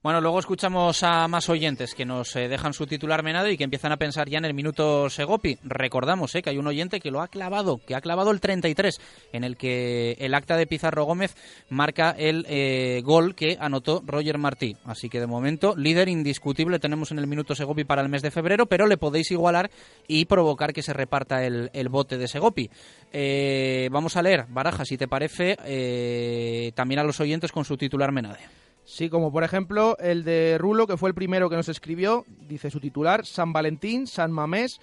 [0.00, 3.64] Bueno, luego escuchamos a más oyentes que nos eh, dejan su titular menado y que
[3.64, 5.58] empiezan a pensar ya en el minuto Segopi.
[5.64, 9.00] Recordamos eh, que hay un oyente que lo ha clavado, que ha clavado el 33,
[9.32, 11.34] en el que el acta de Pizarro Gómez
[11.68, 14.76] marca el eh, gol que anotó Roger Martí.
[14.84, 18.30] Así que de momento, líder indiscutible tenemos en el minuto Segopi para el mes de
[18.30, 19.68] febrero, pero le podéis igualar
[20.06, 22.70] y provocar que se reparta el, bote de Segopi.
[23.12, 27.76] Eh, vamos a leer, Baraja, si te parece, eh, también a los oyentes con su
[27.76, 28.67] titular menade.
[28.88, 32.70] Sí, como por ejemplo el de Rulo, que fue el primero que nos escribió, dice
[32.70, 34.80] su titular, San Valentín, San Mamés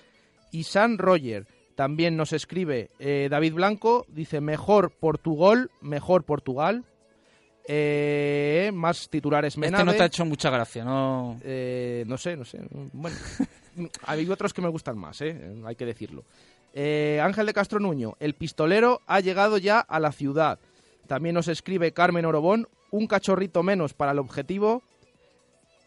[0.51, 1.47] y San Roger.
[1.73, 6.85] También nos escribe eh, David Blanco, dice mejor Portugal, mejor Portugal.
[7.67, 9.81] Eh, más titulares Menade.
[9.81, 11.39] Este no te ha hecho mucha gracia, ¿no?
[11.43, 12.59] Eh, no sé, no sé.
[12.93, 13.17] Bueno,
[14.05, 15.35] hay otros que me gustan más, ¿eh?
[15.65, 16.23] hay que decirlo.
[16.75, 20.59] Eh, Ángel de Castro Nuño, el pistolero ha llegado ya a la ciudad.
[21.07, 24.81] También nos escribe Carmen Orobón, un cachorrito menos para el objetivo.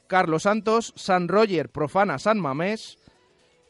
[0.06, 2.98] Carlos Santos, San Roger profana San Mamés.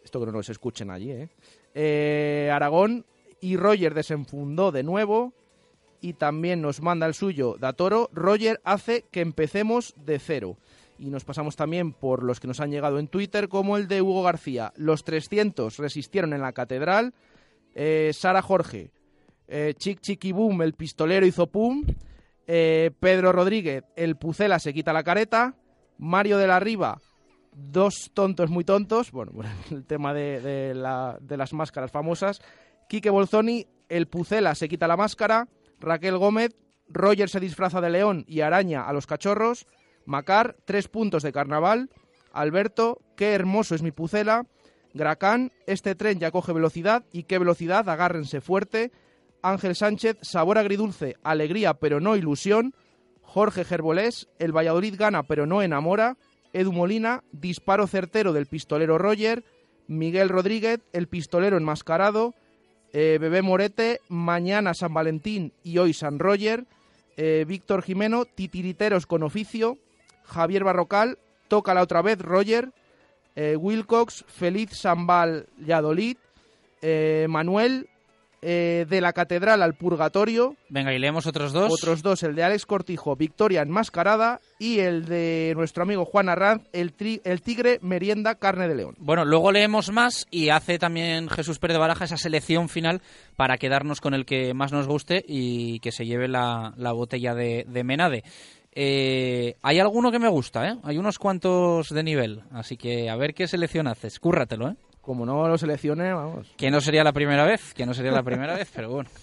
[0.04, 1.28] Esto que no nos escuchen allí, ¿eh?
[1.74, 3.04] Eh, Aragón
[3.40, 5.32] y Roger desenfundó de nuevo.
[6.00, 8.08] Y también nos manda el suyo Datoro.
[8.12, 10.56] Roger hace que empecemos de cero.
[10.98, 14.02] Y nos pasamos también por los que nos han llegado en Twitter, como el de
[14.02, 14.72] Hugo García.
[14.76, 17.14] Los 300 resistieron en la catedral.
[17.74, 18.90] Eh, Sara Jorge,
[19.46, 21.84] eh, Chic Chiqui Boom, el pistolero hizo pum.
[22.50, 25.54] Eh, Pedro Rodríguez, el Pucela se quita la careta.
[25.98, 26.98] Mario de la Riva,
[27.52, 29.12] dos tontos muy tontos.
[29.12, 29.32] Bueno,
[29.70, 32.40] el tema de, de las máscaras famosas.
[32.88, 35.48] Quique Bolzoni, el Pucela se quita la máscara.
[35.78, 36.56] Raquel Gómez,
[36.88, 39.66] Roger se disfraza de león y araña a los cachorros.
[40.06, 41.90] Macar, tres puntos de carnaval.
[42.32, 44.46] Alberto, qué hermoso es mi Pucela.
[44.94, 48.90] Gracán, este tren ya coge velocidad y qué velocidad, agárrense fuerte.
[49.42, 52.74] Ángel Sánchez, sabor agridulce, alegría pero no ilusión.
[53.22, 56.16] Jorge Gerbolés, el Valladolid gana pero no enamora.
[56.52, 59.44] Edu Molina, disparo certero del pistolero Roger.
[59.86, 62.34] Miguel Rodríguez, el pistolero enmascarado.
[62.92, 66.66] Eh, Bebé Morete, mañana San Valentín y hoy San Roger.
[67.16, 69.78] Eh, Víctor Jimeno, titiriteros con oficio.
[70.24, 72.72] Javier Barrocal, tócala otra vez Roger.
[73.36, 76.16] Eh, Wilcox, feliz San Valladolid.
[77.28, 77.88] Manuel,
[78.42, 80.56] eh, de la catedral al purgatorio.
[80.68, 81.72] Venga, y leemos otros dos.
[81.72, 86.62] Otros dos, el de Alex Cortijo, Victoria enmascarada, y el de nuestro amigo Juan Arranz,
[86.72, 88.94] el, tri- el tigre merienda carne de león.
[88.98, 93.02] Bueno, luego leemos más y hace también Jesús Pérez de Baraja esa selección final
[93.36, 97.34] para quedarnos con el que más nos guste y que se lleve la, la botella
[97.34, 98.24] de, de Menade.
[98.80, 100.76] Eh, hay alguno que me gusta, ¿eh?
[100.84, 104.20] Hay unos cuantos de nivel, así que a ver qué selección haces.
[104.20, 104.76] Cúrratelo, ¿eh?
[105.08, 106.52] Como no lo seleccione, vamos.
[106.58, 109.08] Que no sería la primera vez, que no sería la primera vez, pero bueno.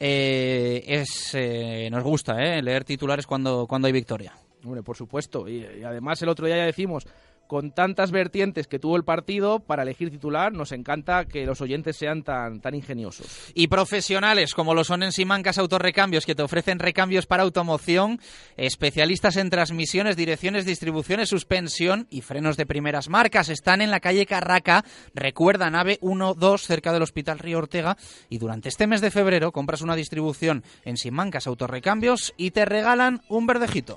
[0.00, 2.62] Eh, es, eh, nos gusta, ¿eh?
[2.62, 4.32] Leer titulares cuando, cuando hay victoria.
[4.62, 5.48] Hombre, por supuesto.
[5.48, 7.04] Y, y además el otro día ya decimos,
[7.48, 11.96] con tantas vertientes que tuvo el partido para elegir titular, nos encanta que los oyentes
[11.96, 13.26] sean tan, tan ingeniosos.
[13.54, 18.20] Y profesionales como lo son en Simancas Autorrecambios, que te ofrecen recambios para automoción,
[18.56, 23.48] especialistas en transmisiones, direcciones, distribuciones, suspensión y frenos de primeras marcas.
[23.48, 24.84] Están en la calle Carraca,
[25.14, 27.96] recuerda, nave 1-2, cerca del Hospital Río Ortega.
[28.28, 33.22] Y durante este mes de febrero compras una distribución en Simancas Autorrecambios y te regalan
[33.28, 33.96] un verdejito.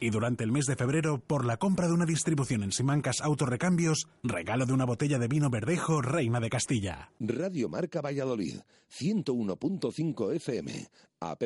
[0.00, 4.08] Y durante el mes de febrero, por la compra de una distribución en Simancas Autorrecambios,
[4.22, 7.10] regalo de una botella de vino verdejo Reina de Castilla.
[7.20, 10.88] Radio Marca Valladolid, 101.5 FM,
[11.20, 11.42] app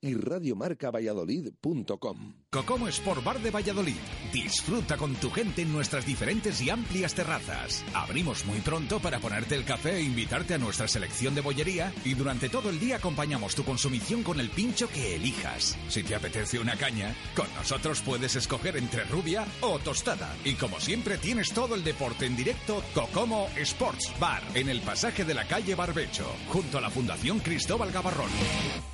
[0.00, 2.34] y radiomarcavalladolid.com.
[2.50, 3.96] Cocomo Sport Bar de Valladolid.
[4.32, 7.84] Disfruta con tu gente en nuestras diferentes y amplias terrazas.
[7.94, 12.14] Abrimos muy pronto para ponerte el café e invitarte a nuestra selección de bollería y
[12.14, 15.76] durante todo el día acompañamos tu consumición con el pincho que elijas.
[15.88, 20.34] Si te apetece una caña, con nosotros puedes escoger entre rubia o tostada.
[20.44, 25.24] Y como siempre tienes todo el deporte en directo Cocomo Sports Bar en el pasaje
[25.24, 28.93] de la calle Barbecho, junto a la Fundación Cristóbal Gavarrón.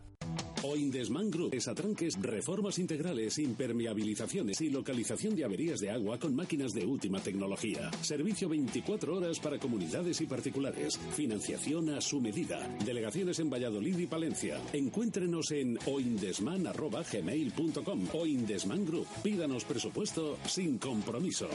[0.63, 6.73] Oindesman Group es atranques, reformas integrales, impermeabilizaciones y localización de averías de agua con máquinas
[6.73, 7.89] de última tecnología.
[8.01, 10.99] Servicio 24 horas para comunidades y particulares.
[11.15, 12.59] Financiación a su medida.
[12.85, 14.61] Delegaciones en Valladolid y Palencia.
[14.71, 19.07] Encuéntrenos en oindesman.gmail.com Oindesman Group.
[19.23, 21.49] Pídanos presupuesto sin compromiso.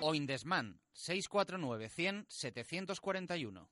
[0.00, 3.68] Oindesman, 649 100 741.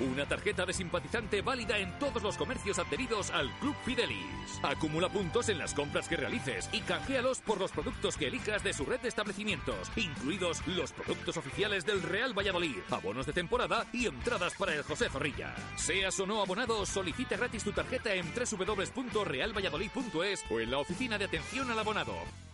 [0.00, 4.60] Una tarjeta de simpatizante válida en todos los comercios adheridos al Club Fidelis.
[4.62, 8.72] Acumula puntos en las compras que realices y canjealos por los productos que elijas de
[8.72, 14.06] su red de establecimientos, incluidos los productos oficiales del Real Valladolid, abonos de temporada y
[14.06, 15.52] entradas para el José Zorrilla.
[15.74, 21.24] Seas o no abonado, solicita gratis tu tarjeta en www.realvalladolid.es o en la oficina de
[21.24, 22.14] atención al abonado.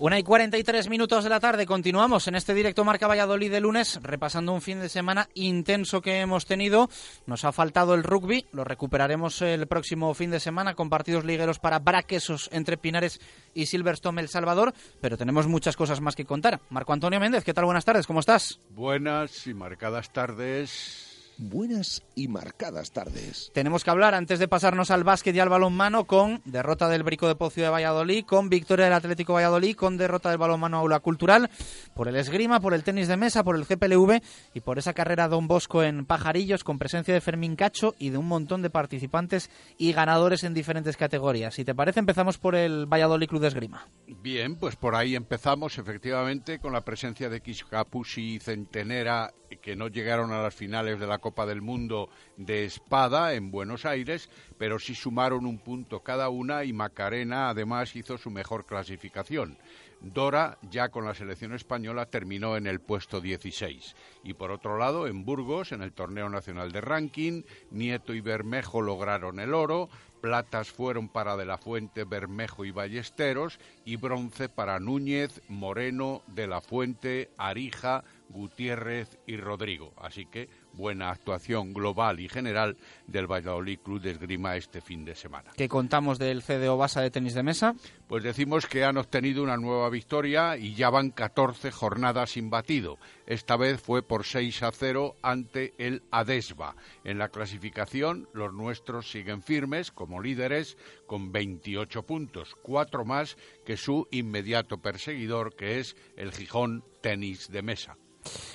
[0.00, 4.00] Una y 43 minutos de la tarde, continuamos en este directo Marca Valladolid de lunes,
[4.02, 6.88] repasando un fin de semana intenso que hemos tenido.
[7.26, 11.58] Nos ha faltado el rugby, lo recuperaremos el próximo fin de semana con partidos ligueros
[11.58, 13.20] para Braquesos entre Pinares
[13.52, 14.72] y Silverstone El Salvador,
[15.02, 16.62] pero tenemos muchas cosas más que contar.
[16.70, 17.66] Marco Antonio Méndez, ¿qué tal?
[17.66, 18.58] Buenas tardes, ¿cómo estás?
[18.70, 21.09] Buenas y marcadas tardes
[21.40, 23.50] buenas y marcadas tardes.
[23.54, 27.26] Tenemos que hablar, antes de pasarnos al básquet y al balonmano, con derrota del Brico
[27.26, 31.50] de Pocio de Valladolid, con victoria del Atlético Valladolid, con derrota del balonmano Aula Cultural,
[31.94, 34.20] por el esgrima, por el tenis de mesa, por el GPLV
[34.54, 38.18] y por esa carrera Don Bosco en Pajarillos, con presencia de Fermín Cacho y de
[38.18, 41.54] un montón de participantes y ganadores en diferentes categorías.
[41.54, 43.88] Si te parece, empezamos por el Valladolid Club de Esgrima.
[44.22, 49.88] Bien, pues por ahí empezamos efectivamente con la presencia de Kiscapushi y Centenera que no
[49.88, 54.28] llegaron a las finales de la Copa del Mundo de espada en Buenos Aires,
[54.58, 59.58] pero sí sumaron un punto cada una y Macarena además hizo su mejor clasificación.
[60.02, 63.94] Dora, ya con la selección española, terminó en el puesto 16.
[64.24, 68.80] Y por otro lado, en Burgos, en el Torneo Nacional de Ranking, Nieto y Bermejo
[68.80, 69.90] lograron el oro,
[70.22, 76.46] platas fueron para De la Fuente, Bermejo y Ballesteros, y bronce para Núñez, Moreno, De
[76.46, 79.92] la Fuente, Arija, Gutiérrez y Rodrigo.
[79.96, 85.14] Así que buena actuación global y general del Valladolid Club de Esgrima este fin de
[85.14, 85.50] semana.
[85.56, 87.74] ¿Qué contamos del CDO Basa de tenis de mesa?
[88.08, 92.98] Pues decimos que han obtenido una nueva victoria y ya van 14 jornadas sin batido.
[93.26, 96.74] Esta vez fue por 6 a 0 ante el Adesba.
[97.04, 103.76] En la clasificación, los nuestros siguen firmes como líderes con 28 puntos, cuatro más que
[103.76, 107.96] su inmediato perseguidor, que es el Gijón Tenis de Mesa.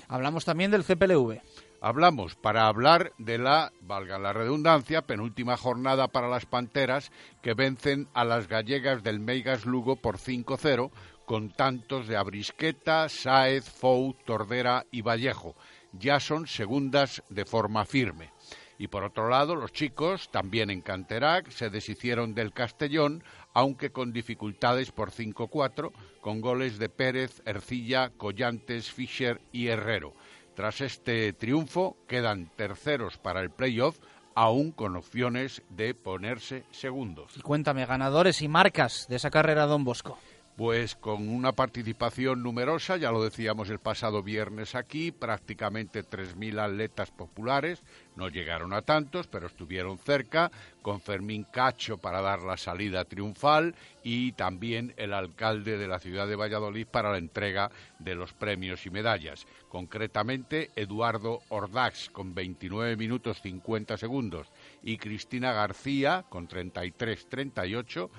[0.08, 1.42] Hablamos también del CPLV
[1.82, 7.12] hablamos para hablar de la, valga la redundancia, penúltima jornada para las Panteras
[7.42, 10.92] que vencen a las gallegas del Meigas Lugo por 5-0
[11.26, 15.56] con tantos de Abrisqueta, Sáez, Fou, Tordera y Vallejo.
[15.92, 18.32] Ya son segundas de forma firme.
[18.78, 23.24] Y por otro lado, los chicos, también en Canterac, se deshicieron del Castellón,
[23.54, 30.14] aunque con dificultades por 5-4, con goles de Pérez, Ercilla, Collantes, Fischer y Herrero.
[30.56, 34.00] Tras este triunfo quedan terceros para el playoff,
[34.36, 37.36] aún con opciones de ponerse segundos.
[37.36, 40.18] Y cuéntame, ganadores y marcas de esa carrera Don Bosco.
[40.56, 47.12] Pues con una participación numerosa, ya lo decíamos el pasado viernes aquí, prácticamente 3.000 atletas
[47.12, 47.84] populares,
[48.16, 50.50] no llegaron a tantos, pero estuvieron cerca,
[50.82, 56.26] con Fermín Cacho para dar la salida triunfal y también el alcalde de la ciudad
[56.26, 59.46] de Valladolid para la entrega de los premios y medallas.
[59.68, 64.48] Concretamente, Eduardo Ordax con 29 minutos 50 segundos
[64.84, 68.10] y Cristina García con 33-38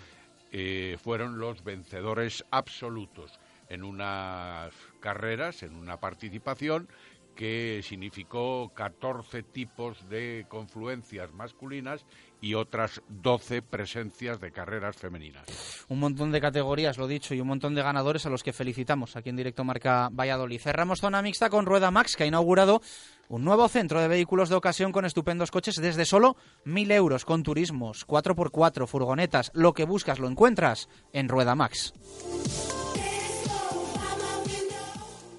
[0.59, 3.39] eh, fueron los vencedores absolutos
[3.69, 6.89] en unas carreras, en una participación
[7.35, 12.07] que significó 14 tipos de confluencias masculinas
[12.41, 15.45] y otras 12 presencias de carreras femeninas.
[15.89, 19.15] Un montón de categorías, lo dicho, y un montón de ganadores a los que felicitamos
[19.15, 20.61] aquí en directo Marca Valladolid.
[20.61, 22.81] Cerramos zona mixta con Rueda Max, que ha inaugurado
[23.29, 27.43] un nuevo centro de vehículos de ocasión con estupendos coches desde solo 1.000 euros, con
[27.43, 29.51] turismos, 4x4, furgonetas.
[29.55, 31.93] Lo que buscas lo encuentras en Rueda Max.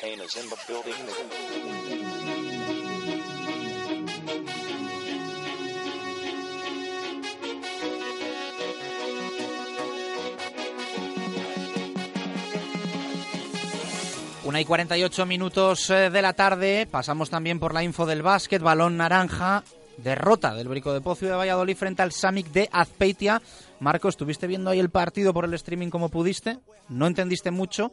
[0.00, 0.94] Kane is in the building.
[14.44, 18.60] Una y 48 minutos eh, de la tarde, pasamos también por la info del básquet,
[18.60, 19.62] balón naranja,
[20.02, 23.40] derrota del Brico de Pocio de Valladolid frente al Samic de Azpeitia.
[23.80, 26.58] Marco, ¿estuviste viendo ahí el partido por el streaming como pudiste?
[26.88, 27.92] No entendiste mucho,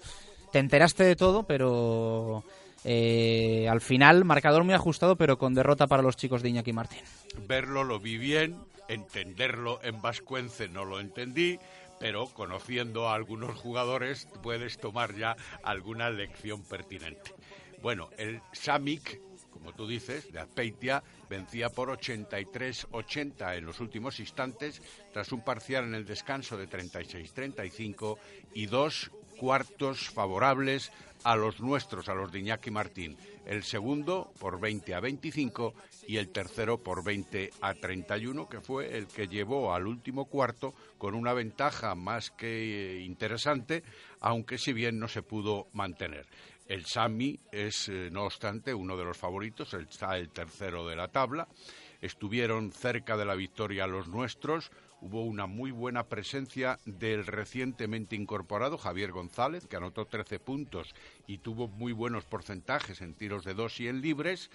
[0.52, 2.44] te enteraste de todo, pero
[2.84, 7.02] eh, al final marcador muy ajustado, pero con derrota para los chicos de Iñaki Martín.
[7.48, 11.60] Verlo lo vi bien, entenderlo en vascuence no lo entendí,
[12.00, 17.34] pero conociendo a algunos jugadores puedes tomar ya alguna lección pertinente.
[17.82, 19.22] Bueno, el Samic,
[19.58, 24.82] como tú dices, de Azpeitia, vencía por 83-80 en los últimos instantes,
[25.12, 28.18] tras un parcial en el descanso de 36-35
[28.54, 30.92] y dos cuartos favorables
[31.24, 33.18] a los nuestros, a los de Iñaki Martín.
[33.46, 35.74] El segundo por 20 a 25
[36.08, 40.74] y el tercero por 20 a 31, que fue el que llevó al último cuarto
[40.98, 43.84] con una ventaja más que interesante,
[44.20, 46.26] aunque si bien no se pudo mantener.
[46.68, 51.08] El Sami es, eh, no obstante, uno de los favoritos, está el tercero de la
[51.08, 51.48] tabla.
[52.02, 54.72] Estuvieron cerca de la victoria los nuestros.
[55.00, 60.94] Hubo una muy buena presencia del recientemente incorporado Javier González, que anotó 13 puntos
[61.26, 64.50] y tuvo muy buenos porcentajes en tiros de dos y en libres.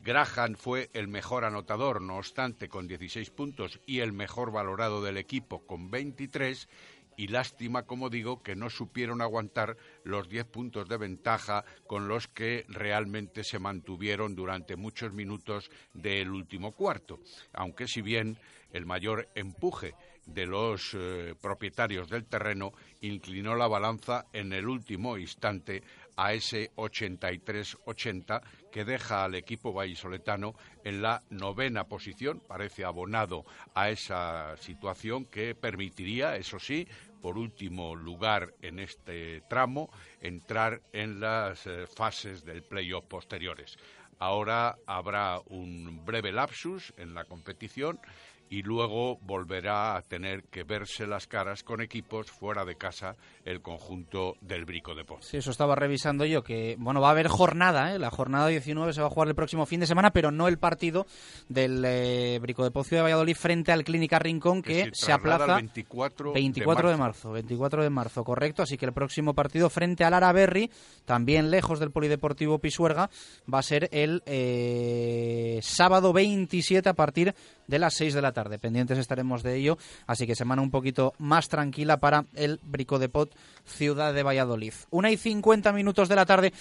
[0.00, 5.16] Graham fue el mejor anotador, no obstante, con 16 puntos y el mejor valorado del
[5.16, 6.68] equipo con 23
[7.16, 12.28] y lástima, como digo, que no supieron aguantar los 10 puntos de ventaja con los
[12.28, 17.20] que realmente se mantuvieron durante muchos minutos del último cuarto.
[17.52, 18.38] Aunque si bien
[18.72, 19.94] el mayor empuje
[20.26, 25.82] de los eh, propietarios del terreno inclinó la balanza en el último instante
[26.16, 28.42] a ese 83-80
[28.74, 32.40] que deja al equipo vallisoletano en la novena posición.
[32.40, 36.88] Parece abonado a esa situación que permitiría, eso sí,
[37.22, 43.76] por último lugar en este tramo, entrar en las eh, fases del playoff posteriores.
[44.18, 48.00] Ahora habrá un breve lapsus en la competición
[48.48, 53.60] y luego volverá a tener que verse las caras con equipos fuera de casa el
[53.60, 55.24] conjunto del Brico de Poz.
[55.24, 57.98] Sí, eso estaba revisando yo, que bueno, va a haber jornada, ¿eh?
[57.98, 60.58] la jornada 19 se va a jugar el próximo fin de semana, pero no el
[60.58, 61.06] partido
[61.48, 66.32] del eh, Brico de Pozo de Valladolid frente al Clínica Rincón, que, se, aplaza 24,
[66.32, 67.32] 24 de, marzo.
[67.32, 70.70] 24 de marzo, correcto, así que el próximo partido frente al Araberri,
[71.04, 73.10] también lejos del Polideportivo Pisuerga,
[73.52, 77.34] va a ser el eh, sábado 27 a partir
[77.66, 78.58] de las 6 de la tarde.
[78.58, 83.08] Pendientes estaremos de ello, así que semana un poquito más tranquila para el Brico de
[83.08, 83.34] Pot
[83.64, 84.74] Ciudad de Valladolid.
[84.90, 86.52] Una y 50 minutos de la tarde.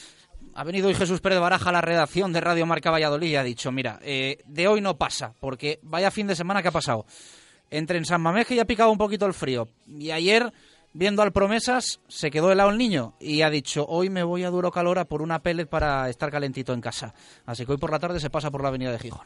[0.56, 3.43] Ha venido hoy Jesús Pérez Baraja a la redacción de Radio Marca Valladolid y ha
[3.43, 7.06] dicho, mira, eh, de hoy no pasa, porque vaya fin de semana que ha pasado.
[7.72, 10.54] Entre en San Mamés que ya ha picado un poquito el frío y ayer
[10.93, 14.49] viendo al Promesas, se quedó helado el niño y ha dicho, hoy me voy a
[14.49, 17.14] duro calor a por una pellet para estar calentito en casa.
[17.45, 19.26] Así que hoy por la tarde se pasa por la avenida de Gijón.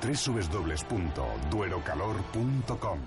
[0.00, 2.98] www.duerocalor.com.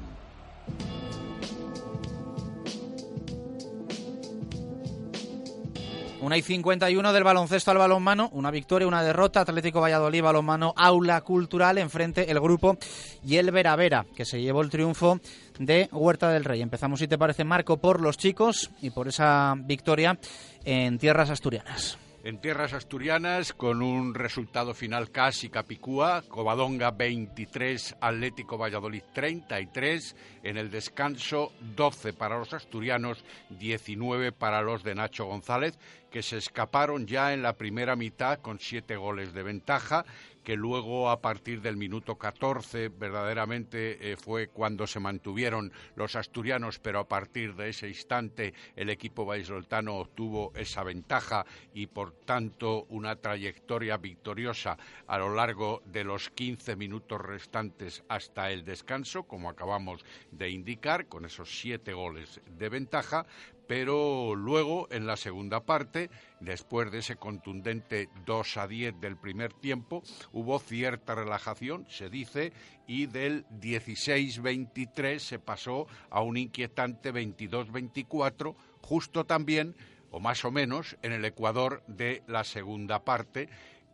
[6.22, 11.20] Una y 51 del baloncesto al balonmano, una victoria, una derrota, Atlético Valladolid, balonmano, aula
[11.22, 12.78] cultural, enfrente el grupo
[13.26, 15.20] y el Vera Vera, que se llevó el triunfo
[15.58, 16.62] de Huerta del Rey.
[16.62, 20.20] Empezamos, si te parece, Marco, por los chicos y por esa victoria
[20.64, 28.58] en tierras asturianas en tierras asturianas con un resultado final casi capicúa, Covadonga 23, Atlético
[28.58, 35.78] Valladolid 33, en el descanso 12 para los asturianos, 19 para los de Nacho González,
[36.12, 40.06] que se escaparon ya en la primera mitad con siete goles de ventaja
[40.44, 46.80] que luego a partir del minuto 14 verdaderamente eh, fue cuando se mantuvieron los asturianos,
[46.80, 52.86] pero a partir de ese instante el equipo vallisoletano obtuvo esa ventaja y por tanto
[52.90, 54.78] una trayectoria victoriosa
[55.08, 61.08] a lo largo de los 15 minutos restantes hasta el descanso, como acabamos de indicar,
[61.08, 63.26] con esos siete goles de ventaja,
[63.72, 66.10] pero luego en la segunda parte,
[66.42, 70.04] después de ese contundente 2 a 10 del primer tiempo,
[70.34, 72.52] hubo cierta relajación, se dice,
[72.86, 79.78] y del 16-23 se pasó a un inquietante 22-24, justo también,
[80.10, 83.48] o más o menos, en el ecuador de la segunda parte,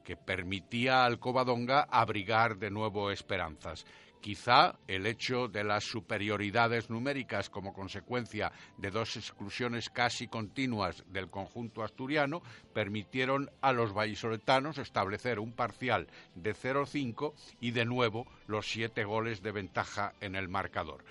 [0.04, 3.86] que permitía al Covadonga abrigar de nuevo esperanzas.
[4.22, 11.30] Quizá el hecho de las superioridades numéricas como consecuencia de dos exclusiones casi continuas del
[11.30, 12.42] conjunto asturiano
[12.74, 19.42] permitieron a los vallisoletanos establecer un parcial de 0-5 y de nuevo los siete goles
[19.42, 21.04] de ventaja en el marcador.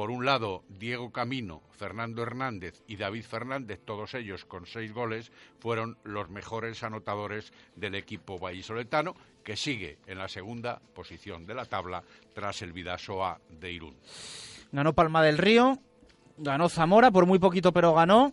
[0.00, 5.30] Por un lado, Diego Camino, Fernando Hernández y David Fernández, todos ellos con seis goles,
[5.58, 11.64] fueron los mejores anotadores del equipo vallisoletano, que sigue en la segunda posición de la
[11.64, 13.96] tabla tras el Vidasoa de Irún.
[14.72, 15.78] Ganó Palma del Río,
[16.40, 18.32] ganó Zamora, por muy poquito, pero ganó.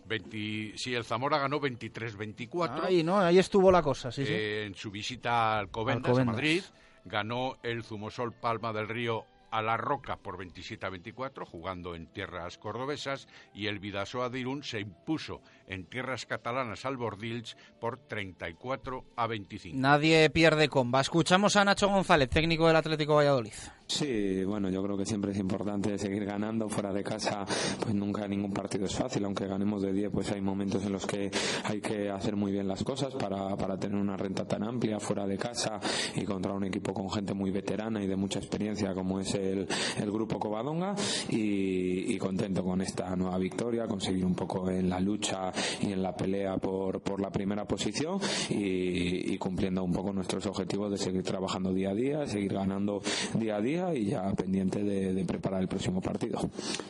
[0.76, 2.84] sí, el Zamora ganó 23-24.
[2.84, 3.18] Ahí, ¿no?
[3.18, 6.62] Ahí estuvo la cosa, sí, En su visita al Covendas, a Madrid,
[7.04, 12.06] ganó el Zumosol Palma del Río a La Roca por 27 a 24, jugando en
[12.06, 17.98] tierras cordobesas, y el Vidasoa de Irún se impuso en tierras catalanas al Bordils por
[17.98, 19.76] 34 a 25.
[19.78, 21.00] Nadie pierde comba.
[21.00, 23.52] Escuchamos a Nacho González, técnico del Atlético Valladolid.
[23.86, 27.46] Sí, bueno, yo creo que siempre es importante seguir ganando fuera de casa,
[27.80, 31.06] pues nunca ningún partido es fácil, aunque ganemos de 10, pues hay momentos en los
[31.06, 31.30] que
[31.64, 35.26] hay que hacer muy bien las cosas para, para tener una renta tan amplia fuera
[35.26, 35.80] de casa
[36.14, 39.66] y contra un equipo con gente muy veterana y de mucha experiencia como es el,
[39.96, 40.94] el grupo Covadonga
[41.30, 45.50] y, y contento con esta nueva victoria, conseguir un poco en la lucha
[45.80, 48.18] y en la pelea por, por la primera posición
[48.50, 53.00] y, y cumpliendo un poco nuestros objetivos de seguir trabajando día a día, seguir ganando
[53.34, 56.38] día a día y ya pendiente de, de preparar el próximo partido.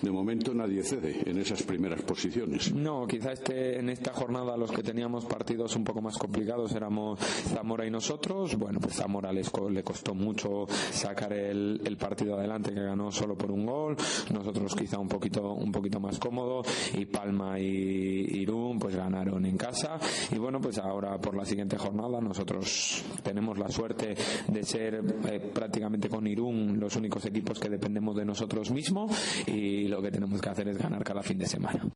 [0.03, 2.73] De momento nadie cede en esas primeras posiciones.
[2.73, 7.19] No, quizá este, en esta jornada los que teníamos partidos un poco más complicados éramos
[7.19, 8.57] Zamora y nosotros.
[8.57, 13.37] Bueno, pues Zamora les le costó mucho sacar el, el partido adelante que ganó solo
[13.37, 13.97] por un gol.
[14.33, 16.63] Nosotros quizá un poquito, un poquito más cómodo
[16.97, 18.45] y Palma y
[18.79, 19.99] Pues ganaron en casa.
[20.31, 24.15] Y bueno, pues ahora por la siguiente jornada nosotros tenemos la suerte
[24.49, 29.13] de ser eh, prácticamente con Irún los únicos equipos que dependemos de nosotros mismos
[29.47, 31.87] y lo que tenemos que hacer es ganar cada fin de semana.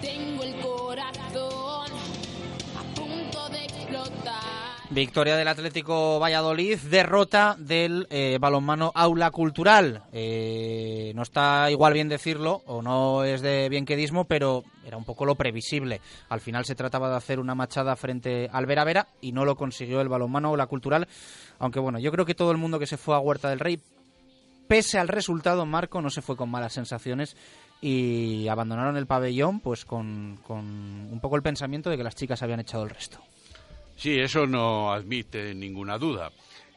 [0.00, 1.90] Tengo el corazón
[2.76, 4.67] a punto de explotar.
[4.90, 10.04] Victoria del Atlético Valladolid, derrota del eh, balonmano Aula Cultural.
[10.12, 15.04] Eh, no está igual bien decirlo, o no es de bien quedismo, pero era un
[15.04, 16.00] poco lo previsible.
[16.30, 19.56] Al final se trataba de hacer una machada frente al Vera Vera y no lo
[19.56, 21.06] consiguió el balonmano Aula Cultural.
[21.58, 23.78] Aunque bueno, yo creo que todo el mundo que se fue a Huerta del Rey,
[24.68, 27.36] pese al resultado, Marco no se fue con malas sensaciones
[27.82, 32.42] y abandonaron el pabellón pues con, con un poco el pensamiento de que las chicas
[32.42, 33.20] habían echado el resto.
[33.98, 36.30] Sí, eso no admite ninguna duda.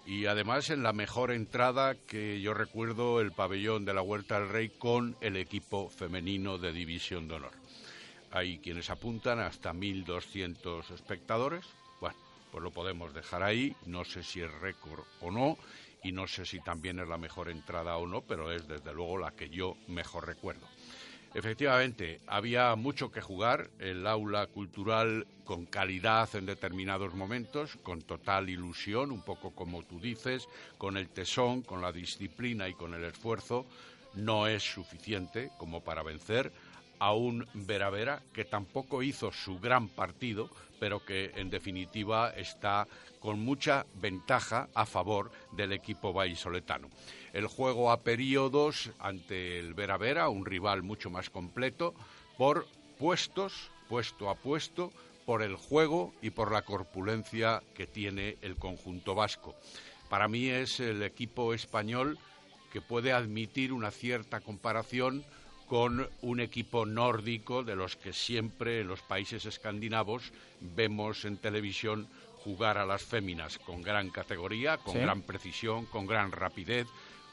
[0.07, 4.49] Y además en la mejor entrada que yo recuerdo el pabellón de la Huerta del
[4.49, 7.51] Rey con el equipo femenino de División de Honor.
[8.31, 11.63] Hay quienes apuntan hasta 1.200 espectadores.
[11.99, 12.17] Bueno,
[12.51, 13.75] pues lo podemos dejar ahí.
[13.85, 15.59] No sé si es récord o no.
[16.01, 19.19] Y no sé si también es la mejor entrada o no, pero es desde luego
[19.19, 20.65] la que yo mejor recuerdo.
[21.33, 28.49] Efectivamente, había mucho que jugar, el aula cultural con calidad en determinados momentos, con total
[28.49, 33.05] ilusión, un poco como tú dices, con el tesón, con la disciplina y con el
[33.05, 33.65] esfuerzo,
[34.13, 36.51] no es suficiente como para vencer
[36.99, 40.49] a un Vera Vera que tampoco hizo su gran partido,
[40.81, 42.87] pero que en definitiva está
[43.21, 46.89] con mucha ventaja a favor del equipo vallisoletano.
[47.33, 51.93] El juego a periodos ante el Vera Vera, un rival mucho más completo,
[52.37, 52.67] por
[52.97, 54.91] puestos, puesto a puesto,
[55.25, 59.55] por el juego y por la corpulencia que tiene el conjunto vasco.
[60.09, 62.17] Para mí es el equipo español
[62.73, 65.23] que puede admitir una cierta comparación
[65.67, 72.09] con un equipo nórdico de los que siempre en los países escandinavos vemos en televisión
[72.43, 74.99] jugar a las féminas con gran categoría, con Sí.
[74.99, 76.87] gran precisión, con gran rapidez,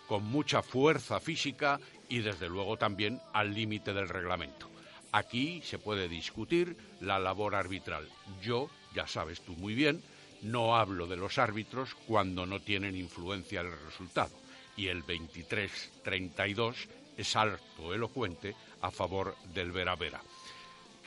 [0.08, 1.78] con mucha fuerza física
[2.08, 4.68] y desde luego también al límite del reglamento.
[5.12, 8.08] Aquí se puede discutir la labor arbitral.
[8.42, 10.02] Yo, ya sabes tú muy bien,
[10.42, 14.34] no hablo de los árbitros cuando no tienen influencia en el resultado.
[14.76, 16.74] Y el 23-32
[17.16, 20.20] es alto elocuente a favor del Vera Vera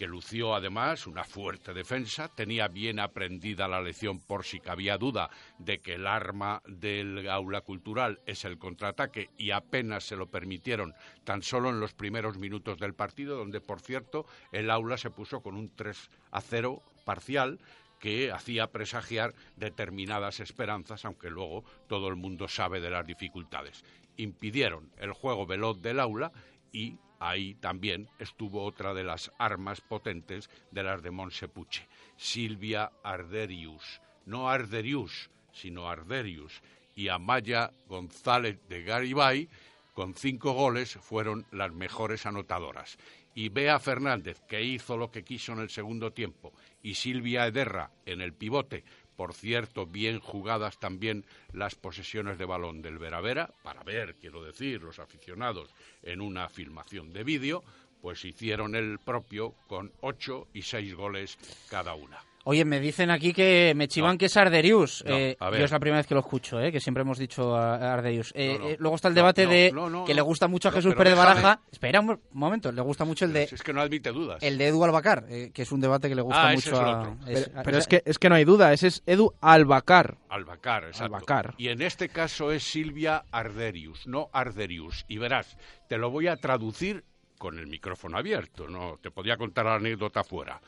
[0.02, 5.30] que lució además una fuerte defensa, tenía bien aprendida la lección por si cabía duda
[5.60, 10.95] de que el arma del aula cultural es el contraataque y apenas se lo permitieron
[11.24, 15.41] tan solo en los primeros minutos del partido, donde por cierto el aula se puso
[15.41, 17.60] con un 3 a 0 parcial
[17.99, 23.86] que hacía presagiar determinadas esperanzas, aunque luego todo el mundo sabe de las dificultades.
[24.18, 26.32] Impidieron el juego veloz del aula
[26.72, 34.02] y ahí también estuvo otra de las armas potentes de las de Monsepuche, Silvia Arderius.
[34.26, 36.62] No Arderius, sino Arderius.
[36.96, 39.48] Y Amaya González de Garibay,
[39.94, 42.98] con cinco goles, fueron las mejores anotadoras.
[43.36, 46.52] Y Bea Fernández, que hizo lo que quiso en el segundo tiempo,
[46.82, 48.84] y Silvia Ederra en el pivote,
[49.22, 54.44] por cierto, bien jugadas también las posesiones de balón del Vera Vera, para ver, quiero
[54.44, 57.64] decir, los aficionados en una filmación de vídeo,
[58.02, 61.38] pues hicieron el propio con ocho y seis goles
[61.70, 62.31] cada una.
[62.44, 65.04] Oye, me dicen aquí que me chivan que es Arderius.
[65.08, 65.60] No, Eh, a ver.
[65.60, 68.32] yo es la primera vez que lo escucho, eh, que siempre hemos dicho a Arderius.
[68.36, 68.70] Eh, No, no.
[68.70, 70.16] eh, luego está el debate no, de no, no, que no.
[70.16, 71.36] le gusta mucho a Jesús Pérez déjame.
[71.42, 71.62] Baraja.
[71.72, 74.42] Espera un momento, le gusta mucho el de Si es que no admite dudas.
[74.42, 76.82] el de Edu Albacar, eh, que es un debate que le gusta Ah, ese mucho
[76.82, 77.00] es el a...
[77.00, 77.18] otro.
[77.28, 80.18] es- Pero, pero es que es que no hay duda, ese es Edu Albacar.
[80.30, 81.16] Albacar, exacto.
[81.16, 81.54] Albacar.
[81.58, 85.06] Y en este caso es Silvia Arderius, no Arderius.
[85.08, 87.04] Y verás, te lo voy a traducir
[87.38, 90.62] con el micrófono abierto, no te podía contar la anécdota fuera.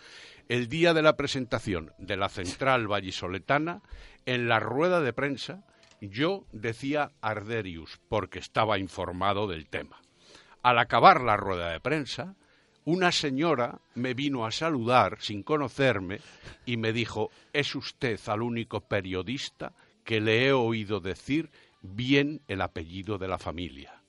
[0.49, 3.81] El día de la presentación de la central vallisoletana,
[4.25, 5.63] en la rueda de prensa,
[6.01, 10.01] yo decía Arderius porque estaba informado del tema.
[10.61, 12.35] Al acabar la rueda de prensa,
[12.85, 16.19] una señora me vino a saludar sin conocerme
[16.65, 19.73] y me dijo, es usted al único periodista
[20.03, 21.49] que le he oído decir
[21.81, 24.02] bien el apellido de la familia.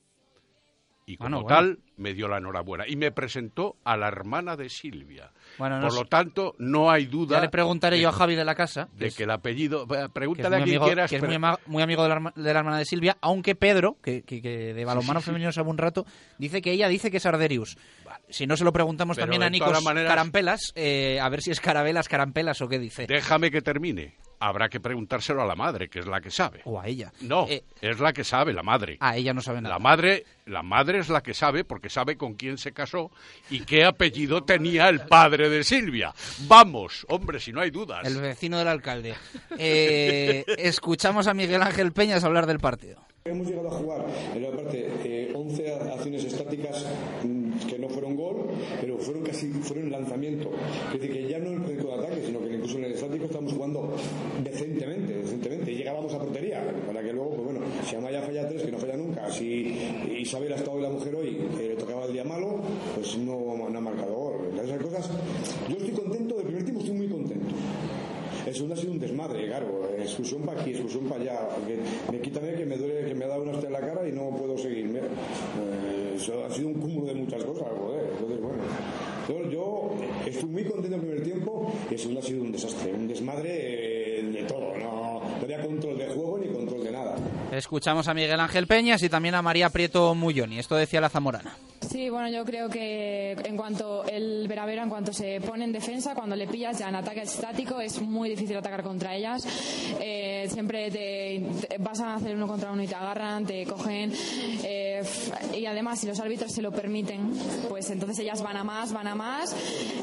[1.07, 1.55] Y como Bueno, bueno.
[1.55, 2.85] tal, me dio la enhorabuena.
[2.87, 5.31] Y me presentó a la hermana de Silvia.
[5.59, 8.33] Bueno, no Por lo tanto, no hay duda Ya le preguntaré de- yo a Javi
[8.33, 8.89] de la casa.
[8.97, 9.85] de que el apellido...
[10.11, 11.09] Pregúntale a quien amigo, quieras.
[11.11, 13.53] que es muy, ama- muy amigo de la, herma- de la hermana de Silvia, aunque
[13.53, 15.29] Pedro, que, que- que de balonmano sí, sí.
[15.29, 16.07] femenino sabe un rato,
[16.39, 17.77] dice que ella dice que es Arderius.
[18.29, 21.51] Si no se lo preguntamos Pero también a todas maneras- Carampelas, eh, a ver si
[21.51, 23.05] es Carabelas, Carampelas o qué dice.
[23.05, 24.15] Déjame que termine.
[24.37, 26.59] Habrá que preguntárselo a la madre, que es la que sabe.
[26.65, 27.11] O a ella.
[27.21, 28.97] No, Eh, es la que sabe, la madre.
[28.99, 29.75] a ella no sabe nada.
[29.75, 33.11] La madre, la madre es la que sabe porque sabe con quién se casó
[33.49, 36.13] y qué apellido tenía el padre de Silvia.
[36.47, 38.05] Vamos, hombre, si no hay dudas.
[38.05, 39.15] El vecino del alcalde.
[39.57, 43.05] Eh, escuchamos a Miguel Ángel Peñas hablar del partido.
[43.27, 46.85] Hemos llegado a jugar en la parte eh, 11 acciones estáticas
[47.23, 50.51] mm, que no fueron gol, pero fueron casi fueron lanzamiento.
[50.93, 53.51] Es decir, que ya no en el contraataque, sino que incluso en el estático estamos
[53.51, 53.95] jugando
[54.43, 55.71] decentemente, decentemente.
[55.71, 58.77] Y llegábamos a portería, para que luego, pues bueno, si Amaya falla tres, que no
[58.77, 59.75] falla nunca, si
[60.35, 62.59] Isabel ha estado hoy la mujer hoy, que le tocaba el día malo,
[62.93, 64.59] pues no, no ha marcado gol.
[64.61, 65.09] Esas cosas.
[65.69, 67.55] Yo estoy contento, del primer tiempo estoy muy contento.
[68.45, 69.89] El segundo ha sido un desmadre, claro.
[69.97, 71.39] Exclusión para aquí, exclusión para allá.
[72.11, 74.11] Me quítame que me duele, que me ha dado una hostia en la cara y
[74.11, 74.99] no puedo seguirme.
[74.99, 78.49] Eh, ha sido un cúmulo de muchas cosas, bueno.
[79.29, 79.91] Yo, yo
[80.25, 82.93] estoy muy contento el primer tiempo y el segundo ha sido un desastre.
[82.93, 84.75] Un desmadre eh, de todo.
[84.79, 87.15] No, no había control de juego ni control de nada.
[87.57, 90.59] Escuchamos a Miguel Ángel Peñas y también a María Prieto Mulloni.
[90.59, 91.55] Esto decía la Zamorana.
[91.95, 96.13] Sí, bueno, yo creo que en cuanto el Veravera, en cuanto se pone en defensa,
[96.13, 99.47] cuando le pillas ya en ataque estático, es muy difícil atacar contra ellas.
[100.01, 101.41] Eh, siempre te,
[101.79, 104.11] vas a hacer uno contra uno y te agarran, te cogen.
[104.65, 105.03] eh,
[105.53, 107.31] y además, si los árbitros se lo permiten,
[107.69, 109.55] pues entonces ellas van a más, van a más.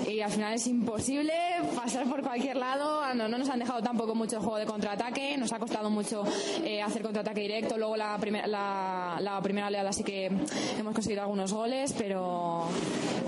[0.09, 1.35] Y al final es imposible
[1.77, 3.03] pasar por cualquier lado.
[3.15, 6.25] No, no nos han dejado tampoco mucho el juego de contraataque, nos ha costado mucho
[6.65, 7.77] eh, hacer contraataque directo.
[7.77, 10.31] Luego la, primer- la, la primera oleada sí que
[10.79, 12.69] hemos conseguido algunos goles, pero,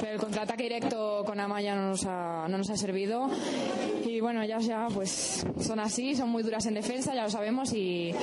[0.00, 3.28] pero el contraataque directo con Amaya no nos ha, no nos ha servido.
[4.04, 7.72] Y bueno, ellas ya pues son así, son muy duras en defensa, ya lo sabemos,
[7.72, 8.14] y,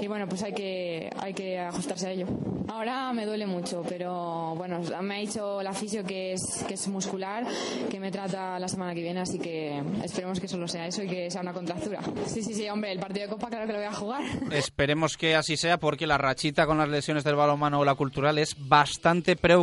[0.00, 2.26] y bueno, pues hay que, hay que ajustarse a ello.
[2.68, 6.88] Ahora me duele mucho, pero bueno, me ha dicho la fisio que es, que es
[6.88, 7.44] muscular,
[7.90, 11.06] que me trata la semana que viene, así que esperemos que solo sea eso y
[11.06, 12.00] que sea una contractura.
[12.26, 14.22] Sí, sí, sí, hombre, el partido de Copa claro que lo voy a jugar.
[14.50, 18.38] Esperemos que así sea porque la rachita con las lesiones del balonmano o la cultural
[18.38, 19.55] es bastante preocupante.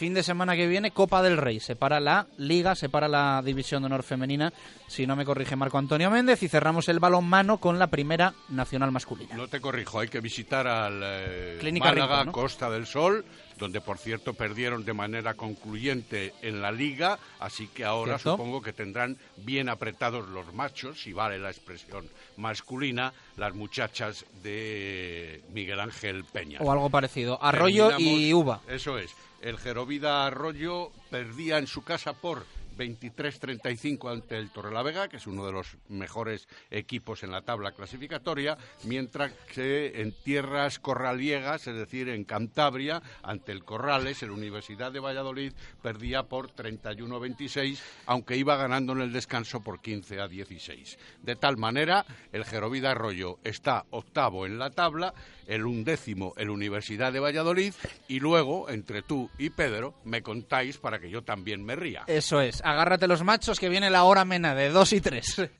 [0.00, 1.60] Fin de semana que viene, Copa del Rey.
[1.60, 4.50] Separa la Liga, separa la División de Honor Femenina,
[4.86, 8.92] si no me corrige Marco Antonio Méndez, y cerramos el balonmano con la primera nacional
[8.92, 9.36] masculina.
[9.36, 12.32] No te corrijo, hay que visitar al eh, Clínica Málaga, Rincón, ¿no?
[12.32, 13.26] Costa del Sol,
[13.60, 18.32] donde por cierto perdieron de manera concluyente en la liga, así que ahora ¿Cierto?
[18.32, 22.08] supongo que tendrán bien apretados los machos, si vale la expresión
[22.38, 26.58] masculina, las muchachas de Miguel Ángel Peña.
[26.60, 27.38] O algo parecido.
[27.42, 28.62] Arroyo y Uva.
[28.66, 29.14] Eso es.
[29.42, 32.44] El Gerovida Arroyo perdía en su casa por
[32.80, 38.56] 23-35 ante el Torrelavega, que es uno de los mejores equipos en la tabla clasificatoria,
[38.84, 45.00] mientras que en tierras corraliegas, es decir, en Cantabria, ante el Corrales, la Universidad de
[45.00, 45.52] Valladolid
[45.82, 50.98] perdía por 31-26, aunque iba ganando en el descanso por 15 a 16.
[51.22, 55.12] De tal manera, el Gerovida Arroyo está octavo en la tabla,
[55.50, 57.74] el undécimo el Universidad de Valladolid,
[58.08, 62.04] y luego, entre tú y Pedro, me contáis para que yo también me ría.
[62.06, 62.62] Eso es.
[62.64, 65.50] Agárrate los machos que viene la hora mena de 2 y 3.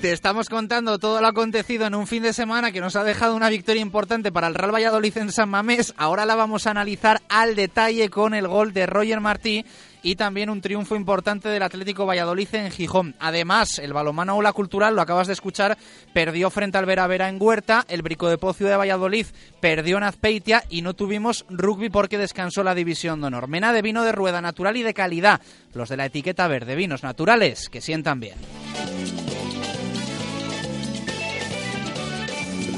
[0.00, 3.34] Te estamos contando todo lo acontecido en un fin de semana que nos ha dejado
[3.34, 5.92] una victoria importante para el Real Valladolid en San Mamés.
[5.96, 9.64] Ahora la vamos a analizar al detalle con el gol de Roger Martí
[10.08, 13.14] y también un triunfo importante del Atlético Valladolid en Gijón.
[13.18, 15.76] Además, el balomano Ola Cultural, lo acabas de escuchar,
[16.14, 19.26] perdió frente al Vera Vera en Huerta, el Brico de Pocio de Valladolid
[19.60, 23.48] perdió en Azpeitia y no tuvimos rugby porque descansó la división de honor.
[23.48, 25.42] Mena de vino de rueda natural y de calidad,
[25.74, 28.38] los de la etiqueta verde, vinos naturales que sientan bien.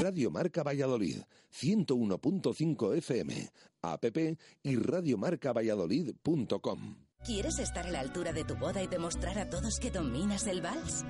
[0.01, 1.19] Radio Marca Valladolid,
[1.57, 3.49] 101.5 FM,
[3.83, 4.03] app
[4.63, 7.10] y radiomarcavalladolid.com.
[7.23, 10.59] ¿Quieres estar a la altura de tu boda y demostrar a todos que dominas el
[10.59, 11.05] vals?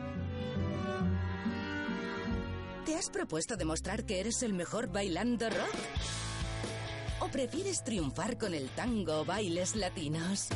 [2.85, 5.73] ¿Te has propuesto demostrar que eres el mejor bailando rock?
[7.21, 10.49] ¿O prefieres triunfar con el tango o bailes latinos?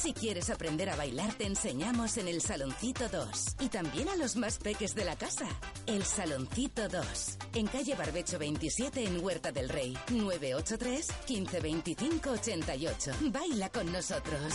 [0.00, 3.56] Si quieres aprender a bailar, te enseñamos en el Saloncito 2.
[3.60, 5.48] Y también a los más peques de la casa.
[5.86, 7.38] El Saloncito 2.
[7.54, 9.98] En calle Barbecho 27 en Huerta del Rey.
[10.10, 13.10] 983 1525 88.
[13.32, 14.54] Baila con nosotros.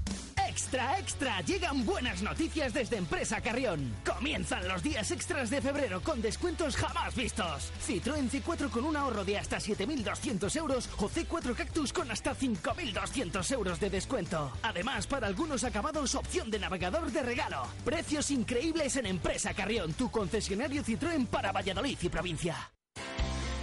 [0.51, 3.95] Extra, extra, llegan buenas noticias desde Empresa Carrión.
[4.05, 7.71] Comienzan los días extras de febrero con descuentos jamás vistos.
[7.87, 13.49] Citroën C4 con un ahorro de hasta 7.200 euros o C4 Cactus con hasta 5.200
[13.53, 14.51] euros de descuento.
[14.63, 17.65] Además, para algunos acabados, opción de navegador de regalo.
[17.85, 22.57] Precios increíbles en Empresa Carrión, tu concesionario Citroën para Valladolid y provincia.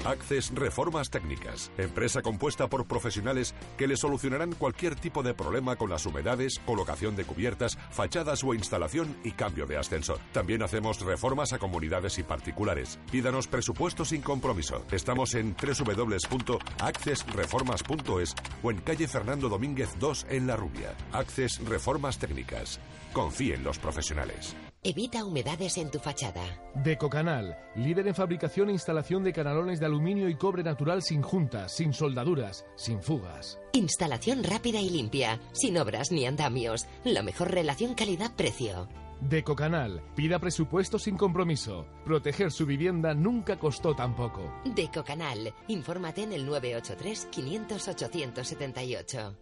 [0.08, 5.90] Access Reformas Técnicas, empresa compuesta por profesionales que le solucionarán cualquier tipo de problema con
[5.90, 10.18] las humedades, colocación de cubiertas, fachadas o instalación y cambio de ascensor.
[10.32, 12.98] También hacemos reformas a comunidades y particulares.
[13.12, 14.82] Pídanos presupuesto sin compromiso.
[14.90, 20.96] Estamos en www.accessreformas.es o en calle Fernando Domínguez 2 en La Rubia.
[21.12, 22.80] Access Reformas Técnicas.
[23.12, 24.56] Confíe en los profesionales.
[24.84, 26.44] Evita humedades en tu fachada.
[26.76, 31.74] Decocanal, líder en fabricación e instalación de canalones de aluminio y cobre natural sin juntas,
[31.74, 33.58] sin soldaduras, sin fugas.
[33.72, 36.86] Instalación rápida y limpia, sin obras ni andamios.
[37.02, 38.88] La mejor relación calidad-precio.
[39.20, 41.88] Decocanal, pida presupuesto sin compromiso.
[42.04, 44.48] Proteger su vivienda nunca costó tan poco.
[44.64, 49.38] Decocanal, infórmate en el 983 500 878.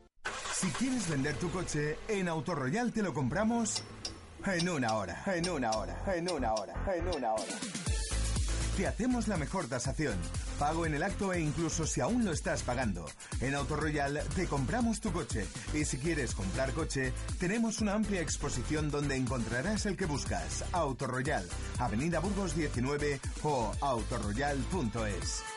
[0.54, 3.82] Si quieres vender tu coche, en Autoroyal te lo compramos
[4.54, 7.44] en una hora, en una hora, en una hora, en una hora.
[8.76, 10.16] Te hacemos la mejor tasación,
[10.58, 13.06] pago en el acto e incluso si aún lo estás pagando.
[13.40, 18.90] En Autoroyal te compramos tu coche y si quieres comprar coche, tenemos una amplia exposición
[18.90, 20.64] donde encontrarás el que buscas.
[20.72, 25.55] Autoroyal, Avenida Burgos 19 o autoroyal.es.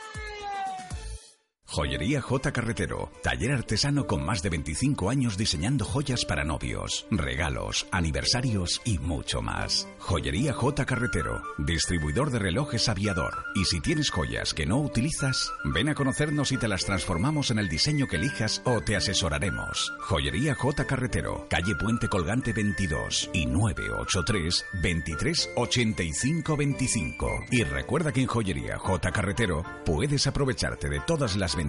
[1.79, 2.51] Joyería J.
[2.51, 8.99] Carretero, taller artesano con más de 25 años diseñando joyas para novios, regalos, aniversarios y
[8.99, 9.87] mucho más.
[9.97, 10.85] Joyería J.
[10.85, 13.45] Carretero, distribuidor de relojes aviador.
[13.55, 17.59] Y si tienes joyas que no utilizas, ven a conocernos y te las transformamos en
[17.59, 19.93] el diseño que elijas o te asesoraremos.
[20.01, 20.85] Joyería J.
[20.85, 27.45] Carretero, calle Puente Colgante 22 y 983 23 85 25.
[27.51, 29.11] Y recuerda que en Joyería J.
[29.13, 31.68] Carretero puedes aprovecharte de todas las ventajas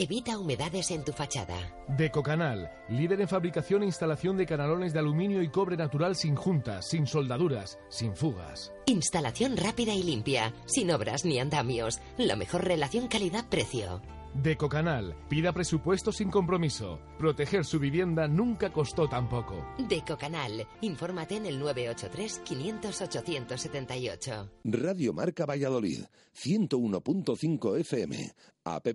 [0.00, 1.58] Evita humedades en tu fachada.
[1.88, 6.86] Decocanal, líder en fabricación e instalación de canalones de aluminio y cobre natural sin juntas,
[6.88, 8.72] sin soldaduras, sin fugas.
[8.86, 11.98] Instalación rápida y limpia, sin obras ni andamios.
[12.16, 14.00] La mejor relación calidad-precio.
[14.34, 17.00] Decocanal, pida presupuesto sin compromiso.
[17.18, 19.64] Proteger su vivienda nunca costó tan poco.
[19.88, 24.50] Decocanal, infórmate en el 983 500 878.
[24.64, 26.04] Radio Marca Valladolid,
[26.36, 28.32] 101.5 FM,
[28.64, 28.86] app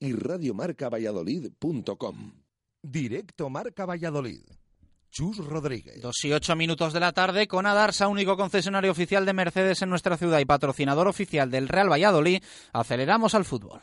[0.00, 2.32] y radiomarcavalladolid.com.
[2.82, 4.42] Directo Marca Valladolid.
[5.12, 6.00] Chus Rodríguez.
[6.00, 9.90] Dos y ocho minutos de la tarde con Adarsa, único concesionario oficial de Mercedes en
[9.90, 12.42] nuestra ciudad y patrocinador oficial del Real Valladolid.
[12.72, 13.82] Aceleramos al fútbol.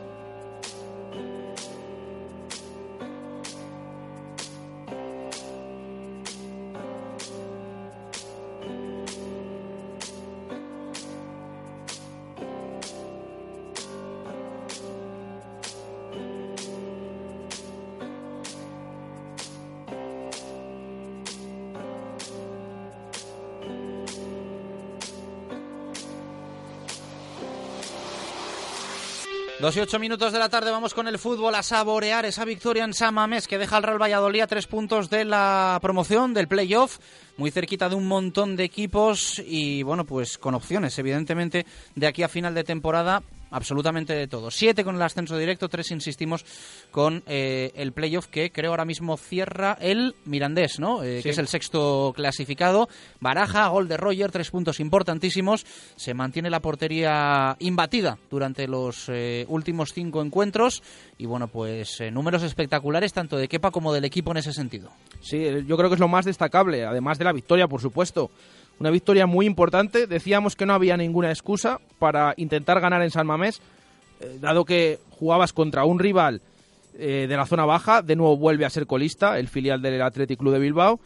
[29.61, 32.83] Dos y ocho minutos de la tarde vamos con el fútbol a saborear esa victoria
[32.83, 36.47] en San Mamés que deja al Real Valladolid a tres puntos de la promoción del
[36.47, 36.97] playoff,
[37.37, 42.23] muy cerquita de un montón de equipos y bueno pues con opciones evidentemente de aquí
[42.23, 43.21] a final de temporada
[43.51, 44.49] absolutamente de todo.
[44.49, 46.43] Siete con el ascenso directo, tres, insistimos,
[46.89, 51.03] con eh, el playoff que creo ahora mismo cierra el Mirandés, ¿no?
[51.03, 51.23] Eh, Sí.
[51.23, 52.87] Que es el sexto clasificado.
[53.19, 55.65] Baraja, gol de Roger, tres puntos importantísimos.
[55.97, 60.81] Se mantiene la portería imbatida durante los eh, últimos cinco encuentros.
[61.17, 64.89] Y bueno, pues eh, números espectaculares tanto de Kepa como del equipo en ese sentido.
[65.21, 68.31] Sí, yo creo que es lo más destacable, además de la victoria, por supuesto.
[68.81, 70.07] Una victoria muy importante.
[70.07, 73.61] Decíamos que no había ninguna excusa para intentar ganar en San Mamés,
[74.19, 76.41] eh, dado que jugabas contra un rival
[76.97, 78.01] eh, de la zona baja.
[78.01, 80.99] De nuevo vuelve a ser colista, el filial del Athletic Club de Bilbao.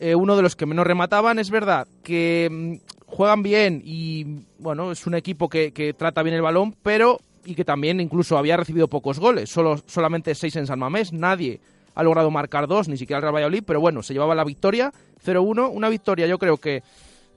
[0.00, 1.38] Eh, uno de los que menos remataban.
[1.38, 2.74] Es verdad que mm,
[3.06, 7.54] juegan bien y bueno, es un equipo que, que trata bien el balón, pero y
[7.54, 11.60] que también incluso había recibido pocos goles, solo, solamente seis en San Mamés, nadie
[11.94, 14.92] ha logrado marcar dos, ni siquiera el Real Valladolid, pero bueno, se llevaba la victoria
[15.24, 16.82] 0-1, una victoria yo creo que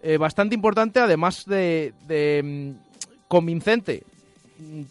[0.08, 4.04] eh, bastante importante, además de, de, mm, convincente.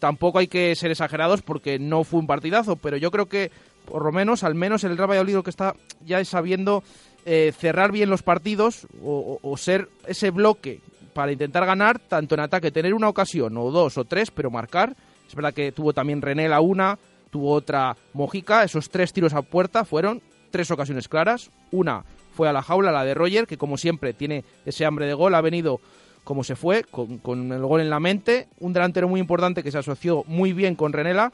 [0.00, 3.52] Tampoco hay que ser exagerados porque no fue un partidazo, pero yo creo que
[3.84, 6.82] por lo menos, al menos el Real Valladolid que está ya sabiendo
[7.24, 10.80] eh, cerrar bien los partidos o ser ese bloque
[11.12, 14.96] para intentar ganar, tanto en ataque, tener una ocasión o dos o tres, pero marcar.
[15.28, 16.98] Es verdad que tuvo también René la una,
[17.30, 21.50] tuvo otra Mojica, esos tres tiros a puerta fueron tres ocasiones claras.
[21.70, 22.04] Una
[22.34, 25.34] fue a la jaula, la de Roger, que como siempre tiene ese hambre de gol,
[25.34, 25.80] ha venido
[26.24, 28.48] como se fue, con, con el gol en la mente.
[28.58, 31.32] Un delantero muy importante que se asoció muy bien con Renela.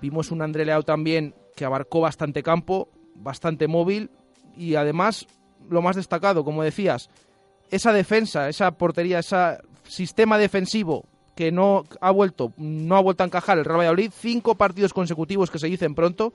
[0.00, 4.10] Vimos un André Leao también que abarcó bastante campo, bastante móvil
[4.56, 5.26] y además
[5.68, 7.08] lo más destacado, como decías,
[7.70, 13.26] esa defensa, esa portería, ese sistema defensivo que no ha vuelto, no ha vuelto a
[13.26, 16.32] encajar el Real Valladolid, cinco partidos consecutivos que se dicen pronto.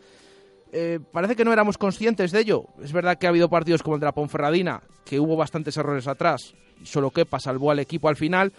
[0.71, 2.65] Eh, parece que no éramos conscientes de ello.
[2.83, 6.07] Es verdad que ha habido partidos como el de la Ponferradina, que hubo bastantes errores
[6.07, 8.51] atrás, y solo Kepa salvó al equipo al final,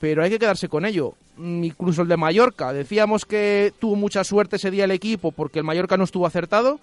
[0.00, 1.14] pero hay que quedarse con ello.
[1.36, 5.58] Mm, Incluso el de Mallorca, decíamos que tuvo mucha suerte ese día el equipo porque
[5.58, 6.80] el Mallorca no estuvo acertado,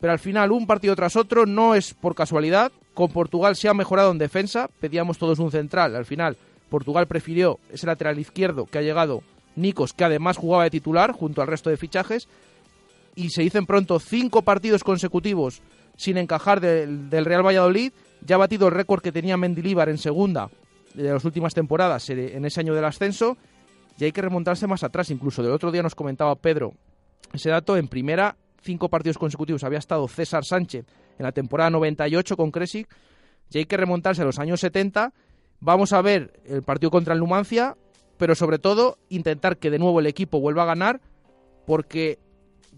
[0.00, 2.70] pero al final un partido tras otro no es por casualidad.
[2.94, 6.36] Con Portugal se ha mejorado en defensa, pedíamos todos un central, al final
[6.70, 9.22] Portugal prefirió ese lateral izquierdo que ha llegado
[9.54, 12.28] Nikos, que además jugaba de titular junto al resto de fichajes,
[13.16, 15.62] y se dicen pronto cinco partidos consecutivos
[15.96, 17.92] sin encajar del, Real Valladolid.
[18.20, 20.50] Ya ha batido el récord que tenía Mendilíbar en segunda
[20.94, 23.36] de las últimas temporadas eh, en ese año del ascenso.
[23.98, 25.10] Y hay que remontarse más atrás.
[25.10, 26.74] Incluso del otro día nos comentaba Pedro
[27.32, 27.76] ese dato.
[27.76, 30.84] En primera, cinco partidos consecutivos había estado César Sánchez
[31.18, 32.88] en la temporada 98 con Kresic.
[33.50, 35.14] Y hay que remontarse a los años 70.
[35.60, 37.76] Vamos a ver el partido contra el Numancia,
[38.18, 41.00] pero sobre todo intentar que de nuevo el equipo vuelva a ganar,
[41.64, 42.18] porque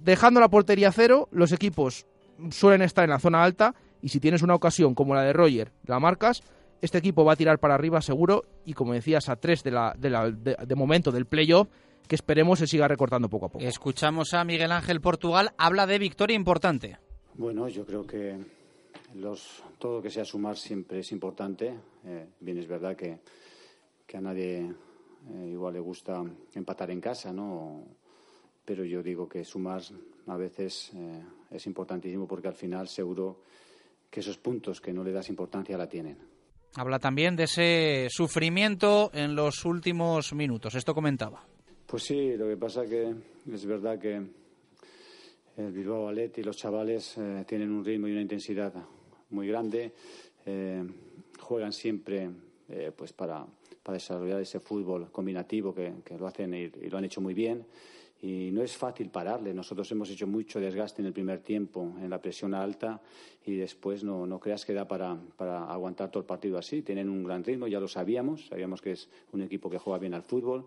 [0.03, 2.07] dejando la portería cero, los equipos
[2.51, 5.73] suelen estar en la zona alta y si tienes una ocasión como la de Roger,
[5.87, 6.43] la marcas,
[6.81, 9.95] este equipo va a tirar para arriba seguro y como decías, a tres de, la,
[9.99, 11.69] de, la- de- de momento del playoff,
[12.07, 13.65] que esperemos se siga recortando poco a poco.
[13.65, 16.97] Escuchamos a Miguel Ángel Portugal, habla de victoria importante.
[17.35, 18.39] Bueno, yo creo que
[19.15, 21.75] los, todo lo que sea sumar siempre es importante.
[22.05, 23.19] Eh, bien, es verdad que,
[24.07, 24.73] que a nadie
[25.35, 26.23] eh, igual le gusta
[26.55, 27.85] empatar en casa, ¿no?
[28.69, 29.81] Pero yo digo que sumar
[30.27, 33.41] a veces eh, es importantísimo porque al final seguro
[34.11, 36.19] que esos puntos que no le das importancia la tienen.
[36.77, 40.75] Habla también de ese sufrimiento en los últimos minutos.
[40.75, 41.47] Esto comentaba.
[41.87, 43.15] Pues sí, lo que pasa que
[43.51, 44.17] es verdad que
[45.57, 48.75] el Bilbao Ballet y los chavales eh, tienen un ritmo y una intensidad
[49.31, 49.95] muy grande.
[50.45, 50.85] eh,
[51.41, 52.29] juegan siempre
[52.69, 53.47] eh, pues para,
[53.83, 57.33] para desarrollar ese fútbol combinativo que, que lo hacen y, y lo han hecho muy
[57.33, 57.65] bien.
[58.21, 59.55] Y no es fácil pararle.
[59.55, 63.01] Nosotros hemos hecho mucho desgaste en el primer tiempo, en la presión alta,
[63.45, 66.83] y después no, no creas que da para, para aguantar todo el partido así.
[66.83, 70.15] Tienen un gran ritmo, ya lo sabíamos, sabíamos que es un equipo que juega bien
[70.15, 70.67] al fútbol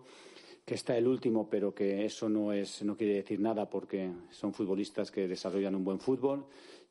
[0.64, 4.54] que está el último, pero que eso no, es, no quiere decir nada porque son
[4.54, 6.46] futbolistas que desarrollan un buen fútbol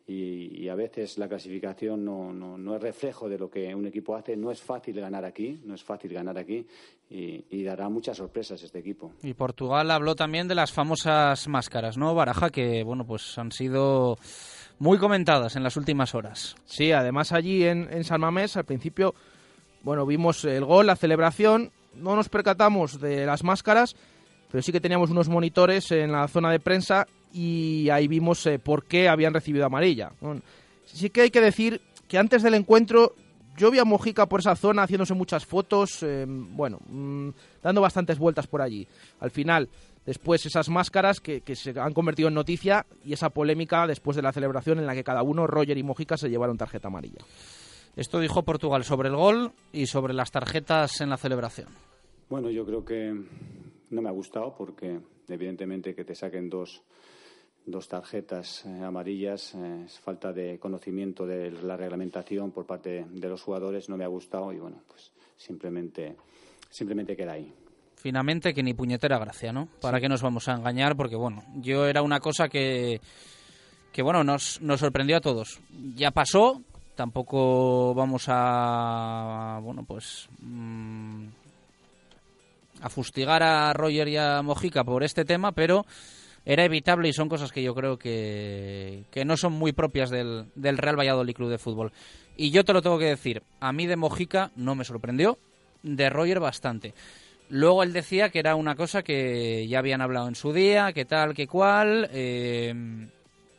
[0.08, 4.16] y, a veces la clasificación no, no, no, es reflejo de lo que un equipo
[4.16, 4.36] hace.
[4.36, 6.66] No es fácil ganar aquí, no es fácil ganar aquí
[7.10, 9.14] y, dará muchas sorpresas este equipo.
[9.22, 12.49] Y Portugal habló también de las famosas máscaras, ¿no, Baraja?
[12.49, 14.18] Que, bueno, pues han sido
[14.80, 16.56] muy comentadas en las últimas horas.
[16.66, 19.13] Sí, además allí en, en San Mamés al principio,
[19.84, 23.96] bueno, vimos el gol, la celebración, no nos percatamos de las máscaras,
[24.50, 28.59] pero sí que teníamos unos monitores en la zona de prensa y ahí vimos eh,
[28.59, 30.12] por qué habían recibido amarilla.
[30.86, 33.16] sí que hay que decir que antes del encuentro
[33.58, 37.29] yo vi a Mojica por esa zona haciéndose muchas fotos, eh, bueno, mm,
[37.62, 38.87] dando bastantes vueltas por allí.
[39.20, 39.70] Al final,
[40.05, 44.24] después esas máscaras que, que, se han convertido en noticia y esa polémica después de
[44.24, 47.20] la celebración en la que cada uno, Roger y Mojica, se llevaron tarjeta amarilla.
[47.95, 51.67] Esto dijo Portugal sobre el gol y sobre las tarjetas en la celebración.
[52.29, 53.13] Bueno, yo creo que
[53.89, 56.82] no me ha gustado porque evidentemente que te saquen dos,
[57.66, 63.29] dos tarjetas eh, amarillas eh, es falta de conocimiento de la reglamentación por parte de
[63.29, 63.89] los jugadores.
[63.89, 66.16] No me ha gustado y bueno, pues simplemente,
[66.70, 67.54] simplemente queda ahí
[68.01, 69.67] finalmente que ni puñetera gracia, ¿no?
[69.79, 70.96] ¿Para qué nos vamos a engañar?
[70.96, 73.00] Porque, bueno, yo era una cosa que,
[73.93, 75.59] que bueno, nos, nos sorprendió a todos.
[75.96, 76.63] Ya pasó,
[76.96, 80.28] tampoco vamos a, bueno, pues...
[80.39, 81.28] Mm,
[82.82, 85.86] a fustigar a Roger y a Mojica por este tema, pero
[86.46, 90.47] era evitable y son cosas que yo creo que, que no son muy propias del,
[90.55, 91.92] del Real Valladolid Club de Fútbol.
[92.36, 95.38] Y yo te lo tengo que decir, a mí de Mojica no me sorprendió,
[95.84, 96.93] de Roger bastante.
[97.50, 101.04] Luego él decía que era una cosa que ya habían hablado en su día, que
[101.04, 102.09] tal, que cual.
[102.13, 102.74] Eh,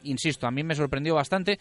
[0.04, 1.58] insisto, a mí me sorprendió bastante.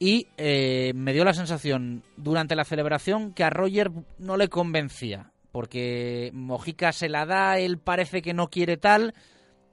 [0.00, 5.30] Y eh, me dio la sensación durante la celebración que a Roger no le convencía.
[5.52, 9.14] Porque Mojica se la da, él parece que no quiere tal.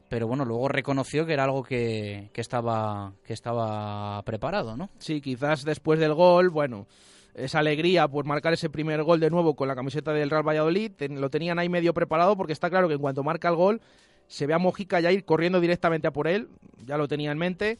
[0.09, 4.89] Pero bueno, luego reconoció que era algo que, que estaba, que estaba preparado, ¿no?
[4.99, 6.87] Sí, quizás después del gol, bueno,
[7.37, 10.91] esa alegría por marcar ese primer gol de nuevo con la camiseta del Real Valladolid.
[11.11, 13.81] lo tenían ahí medio preparado porque está claro que en cuanto marca el gol
[14.27, 16.49] se ve a Mojica ya ir corriendo directamente a por él,
[16.85, 17.79] ya lo tenía en mente.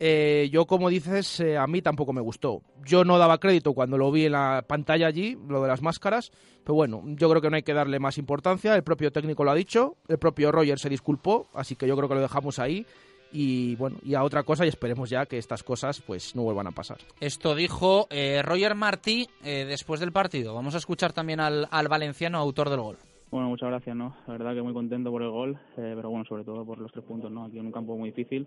[0.00, 2.62] Eh, yo, como dices, eh, a mí tampoco me gustó.
[2.84, 6.30] Yo no daba crédito cuando lo vi en la pantalla allí, lo de las máscaras,
[6.64, 8.76] pero bueno, yo creo que no hay que darle más importancia.
[8.76, 12.08] El propio técnico lo ha dicho, el propio Roger se disculpó, así que yo creo
[12.08, 12.86] que lo dejamos ahí
[13.32, 16.66] y bueno, y a otra cosa y esperemos ya que estas cosas pues no vuelvan
[16.66, 16.98] a pasar.
[17.20, 20.54] Esto dijo eh, Roger Martí eh, después del partido.
[20.54, 22.96] Vamos a escuchar también al, al, valenciano autor del gol.
[23.30, 24.16] Bueno, muchas gracias, ¿no?
[24.26, 26.90] La verdad que muy contento por el gol, eh, pero bueno, sobre todo por los
[26.90, 27.44] tres puntos, ¿no?
[27.44, 28.46] Aquí en un campo muy difícil,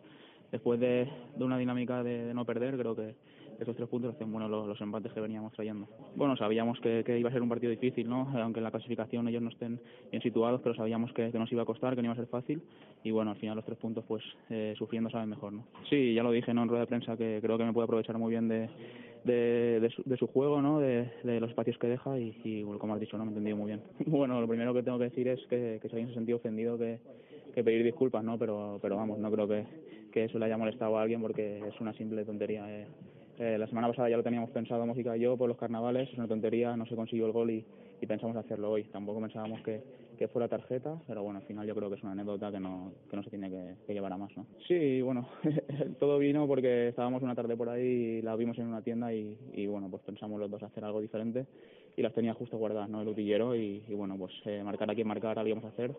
[0.51, 1.07] después de,
[1.39, 3.15] una dinámica de, no perder, creo que
[3.59, 5.87] esos tres puntos hacen bueno los, los, empates que veníamos trayendo.
[6.15, 8.27] Bueno, sabíamos que, iba a ser un partido difícil, ¿no?
[8.41, 9.79] Aunque en la clasificación ellos no estén
[10.09, 12.61] bien situados, pero sabíamos que, nos iba a costar, que no iba a ser fácil
[13.03, 15.65] y bueno, al final los tres puntos pues eh, sufriendo saben mejor, ¿no?
[15.89, 16.63] Sí, ya lo dije ¿no?
[16.63, 18.67] en rueda de prensa que creo que me puede aprovechar muy bien de,
[19.23, 20.79] de, su, de su, juego, ¿no?
[20.79, 23.57] De, de, los espacios que deja y, y, como has dicho, no me he entendido
[23.57, 23.81] muy bien.
[24.07, 26.37] Bueno, lo primero que tengo que decir es que, que si alguien se ha sentido
[26.37, 26.99] ofendido que,
[27.53, 28.37] que pedir disculpas, ¿no?
[28.37, 29.65] Pero, pero vamos, no creo que,
[30.11, 32.65] que eso le haya molestado a alguien porque es una simple tontería.
[32.69, 32.85] Eh
[33.41, 36.17] eh, la semana pasada ya lo teníamos pensado, Música y yo, por los carnavales, es
[36.17, 37.65] una tontería, no se consiguió el gol y,
[37.99, 38.83] y pensamos hacerlo hoy.
[38.83, 39.81] Tampoco pensábamos que,
[40.15, 42.91] que, fuera tarjeta, pero bueno, al final yo creo que es una anécdota que no,
[43.09, 44.45] que no se tiene que, que llevar a más, ¿no?
[44.67, 45.27] Sí, bueno,
[45.99, 49.35] todo vino porque estábamos una tarde por ahí y la vimos en una tienda y,
[49.53, 51.47] y bueno, pues pensamos los dos hacer algo diferente
[51.97, 53.01] y las tenía justo guardadas, ¿no?
[53.01, 55.91] El utillero y, y bueno, pues eh, marcar aquí, marcar, algo íbamos a hacer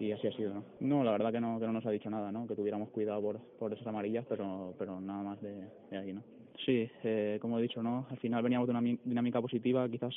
[0.00, 0.64] y así ha sido, ¿no?
[0.80, 2.46] No, la verdad que no, que no nos ha dicho nada, ¿no?
[2.46, 6.22] Que tuviéramos cuidado por, por esas amarillas, pero, pero nada más de, de ahí, ¿no?
[6.64, 8.06] Sí, eh, como he dicho, ¿no?
[8.10, 10.14] Al final veníamos de una dinámica positiva, quizás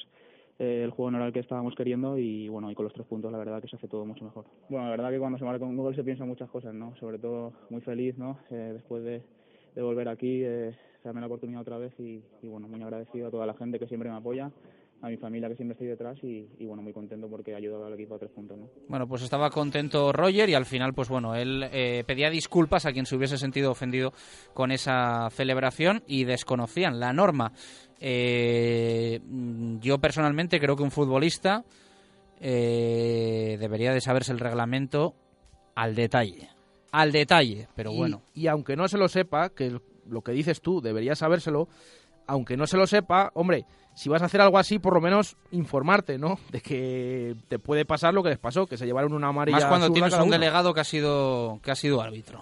[0.59, 3.07] eh, el juego no era el que estábamos queriendo y bueno, y con los tres
[3.07, 4.45] puntos la verdad que se hace todo mucho mejor.
[4.69, 6.95] Bueno, la verdad que cuando se marca un gol se piensa muchas cosas, ¿no?
[6.97, 8.39] Sobre todo muy feliz, ¿no?
[8.51, 9.21] Eh, después de,
[9.75, 13.31] de, volver aquí, eh, darme la oportunidad otra vez y, y bueno, muy agradecido a
[13.31, 14.51] toda la gente que siempre me apoya
[15.03, 17.85] a mi familia que siempre estoy detrás y, y, bueno, muy contento porque ha ayudado
[17.85, 18.57] al equipo a tres puntos.
[18.57, 18.69] ¿no?
[18.87, 22.93] Bueno, pues estaba contento Roger y al final, pues bueno, él eh, pedía disculpas a
[22.93, 24.13] quien se hubiese sentido ofendido
[24.53, 27.51] con esa celebración y desconocían la norma.
[27.99, 29.19] Eh,
[29.81, 31.65] yo personalmente creo que un futbolista
[32.39, 35.15] eh, debería de saberse el reglamento
[35.75, 36.47] al detalle.
[36.93, 38.21] Al detalle, pero y, bueno.
[38.33, 39.77] Y aunque no se lo sepa, que
[40.07, 41.67] lo que dices tú debería sabérselo,
[42.27, 45.37] aunque no se lo sepa, hombre, si vas a hacer algo así, por lo menos
[45.51, 46.39] informarte, ¿no?
[46.51, 49.59] De que te puede pasar lo que les pasó, que se llevaron una amarilla.
[49.59, 52.41] Más cuando tienes cada un delegado que ha sido que ha sido árbitro.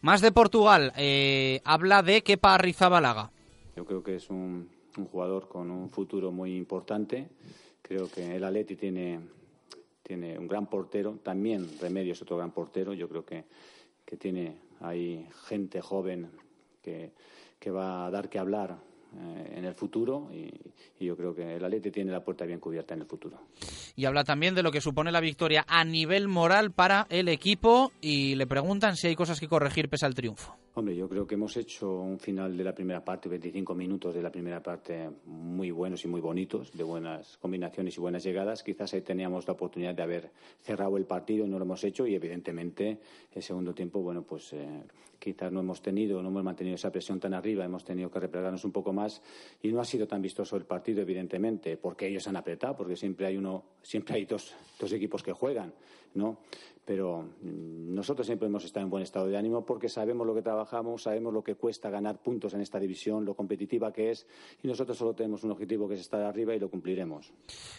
[0.00, 3.30] Más de Portugal, eh, habla de Kepa Arrizabalaga.
[3.76, 7.28] Yo creo que es un, un jugador con un futuro muy importante.
[7.80, 9.20] Creo que el Atleti tiene,
[10.02, 11.18] tiene un gran portero.
[11.22, 12.92] También Remedio es otro gran portero.
[12.94, 13.44] Yo creo que,
[14.04, 16.30] que tiene ahí gente joven
[16.82, 17.12] que,
[17.62, 18.76] que va a dar que hablar
[19.14, 20.50] eh, en el futuro y,
[20.98, 23.38] y yo creo que el Atleti tiene la puerta bien cubierta en el futuro.
[23.94, 27.92] Y habla también de lo que supone la victoria a nivel moral para el equipo
[28.00, 30.56] y le preguntan si hay cosas que corregir pese al triunfo.
[30.74, 34.22] Hombre, yo creo que hemos hecho un final de la primera parte, 25 minutos de
[34.22, 38.64] la primera parte muy buenos y muy bonitos, de buenas combinaciones y buenas llegadas.
[38.64, 40.32] Quizás ahí teníamos la oportunidad de haber
[40.62, 42.98] cerrado el partido y no lo hemos hecho y evidentemente
[43.32, 44.82] el segundo tiempo, bueno, pues eh,
[45.22, 48.64] quizás no hemos tenido, no hemos mantenido esa presión tan arriba, hemos tenido que replegarnos
[48.64, 49.22] un poco más
[49.62, 53.26] y no ha sido tan vistoso el partido, evidentemente, porque ellos han apretado, porque siempre
[53.26, 55.72] hay uno, siempre hay dos, dos equipos que juegan,
[56.14, 56.38] ¿no?
[56.84, 60.42] Pero mm, nosotros siempre hemos estado en buen estado de ánimo porque sabemos lo que
[60.42, 64.26] trabajamos, sabemos lo que cuesta ganar puntos en esta división, lo competitiva que es,
[64.62, 67.32] y nosotros solo tenemos un objetivo que es estar arriba y lo cumpliremos.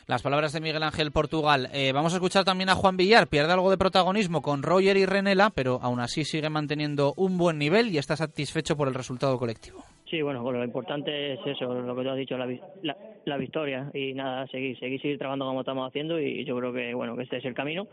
[0.07, 1.69] Las palabras de Miguel Ángel Portugal.
[1.73, 3.27] Eh, vamos a escuchar también a Juan Villar.
[3.27, 7.57] Pierde algo de protagonismo con Roger y Renela, pero aún así sigue manteniendo un buen
[7.57, 9.83] nivel y está satisfecho por el resultado colectivo.
[10.09, 12.45] Sí, bueno, bueno, lo importante es eso, lo que tú has dicho, la,
[12.83, 16.71] la, la victoria y nada, seguir, seguir, seguir trabajando como estamos haciendo y yo creo
[16.71, 17.87] que bueno que este es el camino.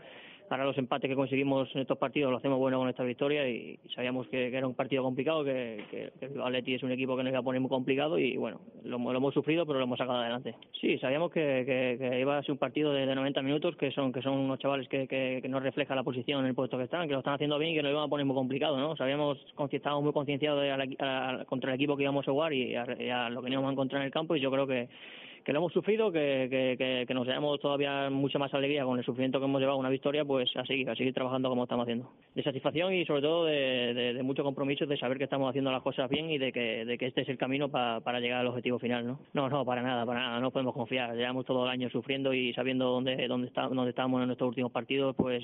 [0.49, 3.79] Ahora los empates que conseguimos en estos partidos lo hacemos bueno con esta victoria y
[3.95, 7.23] sabíamos que, era un partido complicado, que, que, que el Atleti es un equipo que
[7.23, 9.97] nos iba a poner muy complicado y bueno, lo, lo hemos sufrido pero lo hemos
[9.97, 10.55] sacado adelante.
[10.79, 14.21] Sí, sabíamos que, iba a ser un partido de, de 90 minutos, que son que
[14.21, 17.13] son unos chavales que, que, no reflejan la posición en el puesto que están, que
[17.13, 18.95] lo están haciendo bien y que nos iban a poner muy complicado, ¿no?
[18.95, 19.37] Sabíamos,
[19.71, 20.63] estábamos muy concienciados
[21.47, 23.71] contra el equipo que íbamos a jugar y a, y a lo que íbamos a
[23.73, 24.89] encontrar en el campo y yo creo que
[25.43, 28.97] que lo hemos sufrido, que, que, que, que nos damos todavía mucha más alegría con
[28.97, 31.83] el sufrimiento que hemos llevado una victoria, pues a seguir, a seguir trabajando como estamos
[31.83, 32.09] haciendo.
[32.35, 35.71] De satisfacción y sobre todo de, de, de mucho compromiso, de saber que estamos haciendo
[35.71, 38.39] las cosas bien y de que, de que este es el camino pa- para llegar
[38.41, 39.19] al objetivo final, ¿no?
[39.33, 41.15] No, no, para nada, para nada, no podemos confiar.
[41.15, 44.71] Llevamos todo el año sufriendo y sabiendo dónde, dónde, está, dónde estábamos en nuestros últimos
[44.71, 45.43] partidos, pues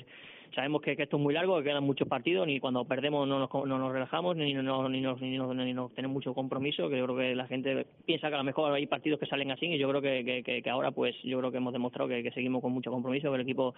[0.54, 3.50] sabemos que, esto es muy largo, que quedan muchos partidos, ni cuando perdemos no nos,
[3.52, 7.46] no nos relajamos, ni, no, ni, nos, tenemos mucho compromiso, que yo creo que la
[7.46, 10.62] gente piensa que a lo mejor hay partidos que salen así y yo creo que,
[10.70, 13.74] ahora pues yo creo que hemos demostrado que, seguimos con mucho compromiso, que el equipo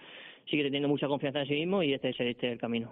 [0.49, 2.91] sigue teniendo mucha confianza en sí mismo y este es, este el camino.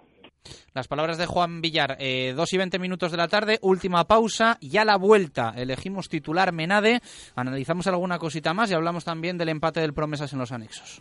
[0.72, 4.56] Las palabras de Juan Villar, eh, 2 y 20 minutos de la tarde, última pausa
[4.60, 7.00] y a la vuelta elegimos titular Menade,
[7.34, 11.00] analizamos alguna cosita más y hablamos también del empate del Promesas en los anexos.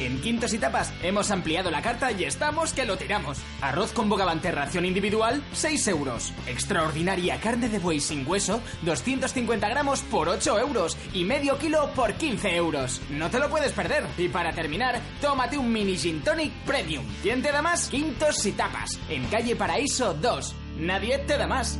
[0.00, 3.38] En Quintos y Tapas hemos ampliado la carta y estamos que lo tiramos.
[3.60, 6.32] Arroz con bogavante ración individual, 6 euros.
[6.46, 10.96] Extraordinaria carne de buey sin hueso, 250 gramos por 8 euros.
[11.12, 13.02] Y medio kilo por 15 euros.
[13.10, 14.06] No te lo puedes perder.
[14.16, 17.04] Y para terminar, tómate un mini gin tonic premium.
[17.22, 17.88] ¿Quién te da más?
[17.88, 20.54] Quintos y Tapas, en calle Paraíso 2.
[20.78, 21.78] Nadie te da más.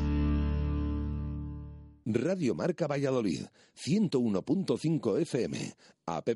[2.04, 3.44] Radio Marca Valladolid,
[3.80, 5.74] 101.5 FM,
[6.04, 6.28] app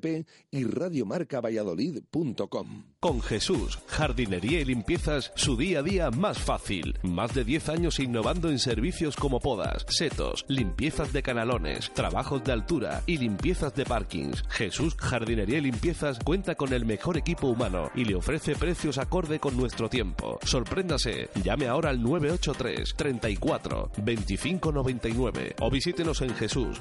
[0.50, 2.84] y radiomarcavalladolid.com.
[3.00, 6.98] Con Jesús, jardinería y limpiezas, su día a día más fácil.
[7.02, 12.52] Más de 10 años innovando en servicios como podas, setos, limpiezas de canalones, trabajos de
[12.52, 14.42] altura y limpiezas de parkings.
[14.48, 19.38] Jesús, jardinería y limpiezas cuenta con el mejor equipo humano y le ofrece precios acorde
[19.38, 20.38] con nuestro tiempo.
[20.44, 26.80] Sorpréndase, llame ahora al 983 34 25 99 o visítenos en Jesús,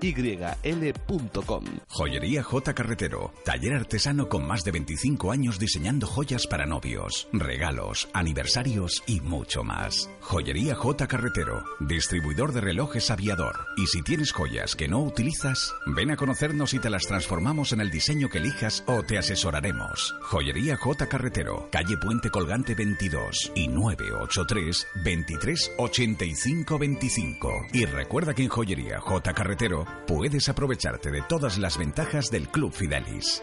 [0.00, 1.64] JYL.com.
[1.88, 2.74] Joyería J.
[2.74, 9.20] Carretero, taller artesano con más de 25 años diseñando joyas para novios, regalos, aniversarios y
[9.20, 10.10] mucho más.
[10.20, 11.06] Joyería J.
[11.06, 13.66] Carretero, distribuidor de relojes aviador.
[13.76, 17.80] Y si tienes joyas que no utilizas, ven a conocernos y te las transformamos en
[17.80, 20.14] el diseño que elijas o te asesoraremos.
[20.22, 21.08] Joyería J.
[21.08, 27.66] Carretero, calle Puente Colgante 22 y 983 23 85 25.
[27.72, 29.32] Y recuerda que en Joyería J.
[29.32, 29.69] Carretero
[30.06, 33.42] puedes aprovecharte de todas las ventajas del Club Fidelis.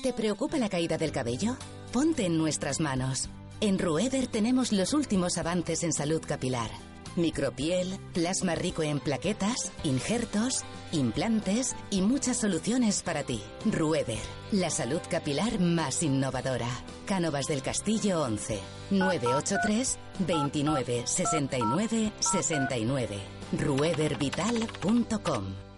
[0.00, 1.56] ¿Te preocupa la caída del cabello?
[1.92, 3.28] Ponte en nuestras manos.
[3.60, 6.70] En Rueder tenemos los últimos avances en salud capilar.
[7.14, 13.40] Micropiel, plasma rico en plaquetas, injertos, implantes y muchas soluciones para ti.
[13.64, 14.18] Rueder,
[14.50, 16.66] la salud capilar más innovadora.
[17.06, 18.58] Cánovas del Castillo 11,
[18.90, 23.18] 983 29 69 69.
[23.52, 25.71] Ruedervital.com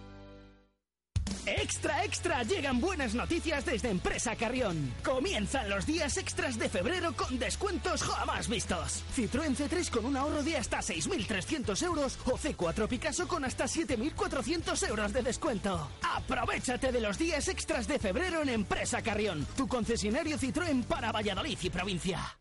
[1.45, 4.91] Extra, extra, llegan buenas noticias desde Empresa Carrión.
[5.03, 9.03] Comienzan los días extras de febrero con descuentos jamás vistos.
[9.15, 14.89] Citroën C3 con un ahorro de hasta 6.300 euros o C4 Picasso con hasta 7.400
[14.89, 15.87] euros de descuento.
[16.15, 21.57] Aprovechate de los días extras de febrero en Empresa Carrión, tu concesionario Citroën para Valladolid
[21.61, 22.39] y provincia.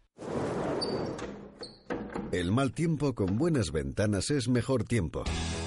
[2.32, 5.24] El mal tiempo con buenas ventanas es mejor tiempo.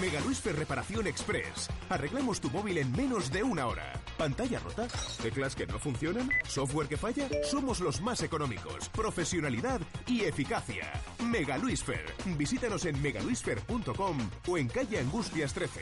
[0.00, 1.68] Mega Luisfer Reparación Express.
[1.88, 3.92] Arreglamos tu móvil en menos de una hora.
[4.18, 4.88] ¿Pantalla rota?
[5.22, 6.30] ¿Teclas que no funcionan?
[6.46, 7.28] ¿Software que falla?
[7.42, 8.88] Somos los más económicos.
[8.90, 10.90] Profesionalidad y eficacia.
[11.24, 12.04] Mega Luisfer.
[12.36, 14.18] Visítanos en megaluisfer.com
[14.48, 15.80] o en calle Angustias 13.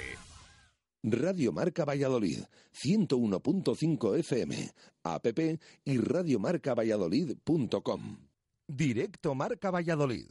[1.04, 4.70] Radio Marca Valladolid, 101.5 FM,
[5.02, 5.26] app
[5.84, 8.18] y radiomarcavalladolid.com.
[8.68, 10.28] Directo Marca Valladolid.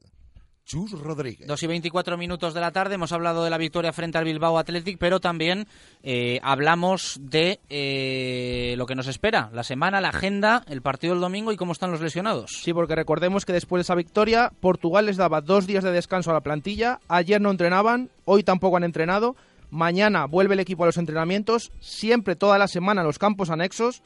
[0.65, 1.47] Chus Rodríguez.
[1.47, 4.57] Dos y 24 minutos de la tarde hemos hablado de la victoria frente al Bilbao
[4.57, 5.67] Athletic, pero también
[6.03, 11.21] eh, hablamos de eh, lo que nos espera, la semana, la agenda, el partido del
[11.21, 12.51] domingo y cómo están los lesionados.
[12.61, 16.31] Sí, porque recordemos que después de esa victoria, Portugal les daba dos días de descanso
[16.31, 19.35] a la plantilla, ayer no entrenaban, hoy tampoco han entrenado,
[19.71, 24.03] mañana vuelve el equipo a los entrenamientos, siempre toda la semana los campos anexos,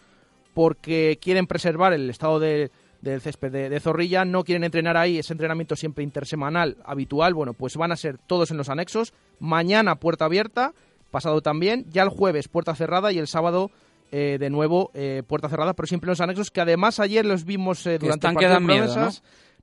[0.53, 2.71] porque quieren preservar el estado de
[3.11, 7.77] del césped de, Zorrilla, no quieren entrenar ahí, ese entrenamiento siempre intersemanal habitual, bueno, pues
[7.77, 10.73] van a ser todos en los anexos, mañana puerta abierta,
[11.11, 13.69] pasado también, ya el jueves puerta cerrada y el sábado
[14.11, 17.45] eh, de nuevo eh, puerta cerrada, pero siempre en los anexos, que además ayer los
[17.45, 19.11] vimos eh, durante el partido de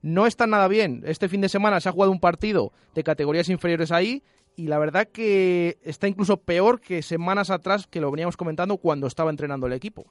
[0.03, 0.27] ¿no?
[0.27, 1.03] están nada bien.
[1.05, 4.23] Este fin de semana se ha jugado un partido de categorías inferiores ahí
[4.57, 9.07] y la verdad que está incluso peor que semanas atrás que lo veníamos comentando cuando
[9.07, 10.07] estaba entrenando el equipo.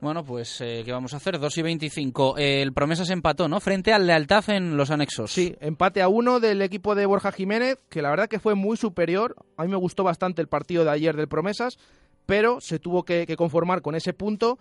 [0.00, 1.38] Bueno, pues eh, ¿qué vamos a hacer?
[1.38, 2.34] 2 y 25.
[2.38, 3.60] el Promesa se empató, ¿no?
[3.60, 5.32] Frente al Lealtad en los anexos.
[5.32, 8.76] Sí, empate a uno del equipo de Borja Jiménez, que la verdad que fue muy
[8.76, 9.36] superior.
[9.56, 11.78] A mí me gustó bastante el partido de ayer del Promesas,
[12.26, 14.58] pero se tuvo que conformar con ese punto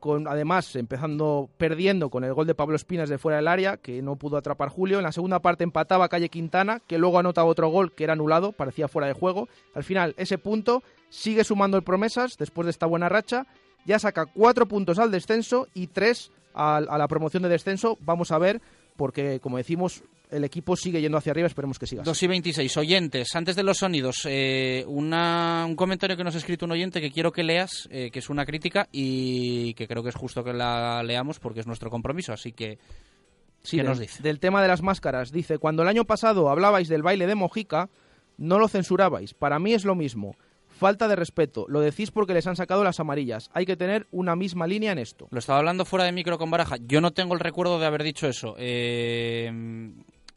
[0.00, 4.02] con además empezando perdiendo con el gol de Pablo Espinas de fuera del área, que
[4.02, 4.98] no pudo atrapar Julio.
[4.98, 8.52] En la segunda parte empataba Calle Quintana, que luego anotaba otro gol que era anulado,
[8.52, 9.48] parecía fuera de juego.
[9.74, 13.46] Al final, ese punto sigue sumando el promesas después de esta buena racha.
[13.84, 17.98] Ya saca cuatro puntos al descenso y tres a, a la promoción de descenso.
[18.00, 18.60] Vamos a ver,
[18.96, 22.02] porque como decimos, el equipo sigue yendo hacia arriba, esperemos que siga.
[22.02, 26.64] 2 y 26, oyentes, antes de los sonidos, eh, un comentario que nos ha escrito
[26.64, 30.10] un oyente que quiero que leas, eh, que es una crítica y que creo que
[30.10, 32.78] es justo que la leamos porque es nuestro compromiso, así que...
[33.62, 34.22] Sí, nos dice?
[34.22, 37.88] Del tema de las máscaras, dice, cuando el año pasado hablabais del baile de Mojica,
[38.38, 40.36] no lo censurabais, para mí es lo mismo.
[40.68, 41.64] Falta de respeto.
[41.68, 43.48] Lo decís porque les han sacado las amarillas.
[43.54, 45.26] Hay que tener una misma línea en esto.
[45.30, 46.76] Lo estaba hablando fuera de micro con Baraja.
[46.86, 48.54] Yo no tengo el recuerdo de haber dicho eso.
[48.58, 49.50] Eh,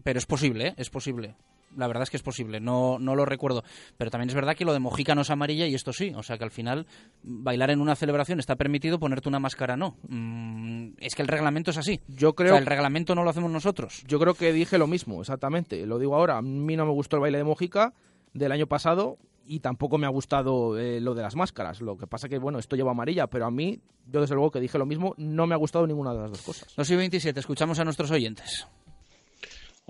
[0.04, 0.74] pero es posible, ¿eh?
[0.78, 1.36] es posible.
[1.78, 3.64] La verdad es que es posible, no, no lo recuerdo.
[3.98, 6.12] Pero también es verdad que lo de Mojica no es amarilla y esto sí.
[6.16, 6.88] O sea que al final
[7.22, 9.96] bailar en una celebración está permitido, ponerte una máscara no.
[10.08, 12.02] Mm, es que el reglamento es así.
[12.08, 12.58] Yo creo.
[12.58, 14.04] el reglamento no lo hacemos nosotros.
[14.08, 15.86] Yo creo que dije lo mismo, exactamente.
[15.86, 16.38] Lo digo ahora.
[16.38, 17.94] A mí no me gustó el baile de Mojica
[18.34, 21.82] del año pasado y tampoco me ha gustado eh, lo de las máscaras.
[21.82, 24.60] Lo que pasa que, bueno, esto lleva amarilla, pero a mí, yo desde luego que
[24.60, 26.72] dije lo mismo, no me ha gustado ninguna de las dos cosas.
[26.76, 28.68] 2 y 27, escuchamos a nuestros oyentes.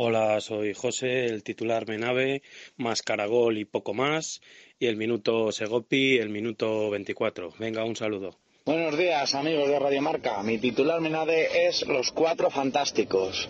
[0.02, 2.42] Hola, soy José, el titular Menave,
[2.78, 4.40] más Caragol y poco más,
[4.80, 7.52] y el minuto Segopi, el minuto 24.
[7.60, 8.38] Venga, un saludo.
[8.64, 10.42] Buenos días, amigos de Radio Marca.
[10.42, 13.50] Mi titular Menave es Los Cuatro Fantásticos.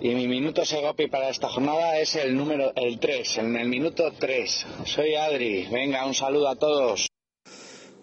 [0.00, 4.10] Y mi minuto Segopi para esta jornada es el número el 3, en el minuto
[4.18, 4.66] 3.
[4.86, 5.68] Soy Adri.
[5.70, 7.08] Venga, un saludo a todos.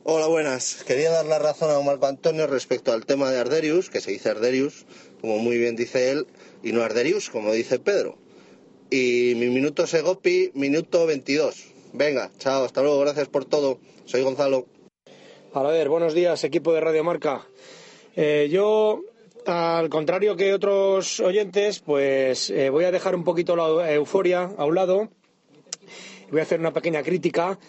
[0.03, 0.83] Hola, buenas.
[0.83, 4.29] Quería dar la razón a Marco Antonio respecto al tema de Arderius, que se dice
[4.29, 4.85] Arderius,
[5.19, 6.27] como muy bien dice él,
[6.63, 8.17] y no Arderius, como dice Pedro.
[8.89, 11.73] Y mi minuto Segopi, minuto 22.
[11.93, 13.79] Venga, chao, hasta luego, gracias por todo.
[14.05, 14.65] Soy Gonzalo.
[15.53, 17.45] A ver, buenos días, equipo de Radio Marca.
[18.15, 19.01] Eh, yo
[19.45, 24.65] al contrario que otros oyentes, pues eh, voy a dejar un poquito la euforia a
[24.65, 25.09] un lado.
[26.31, 27.59] Voy a hacer una pequeña crítica.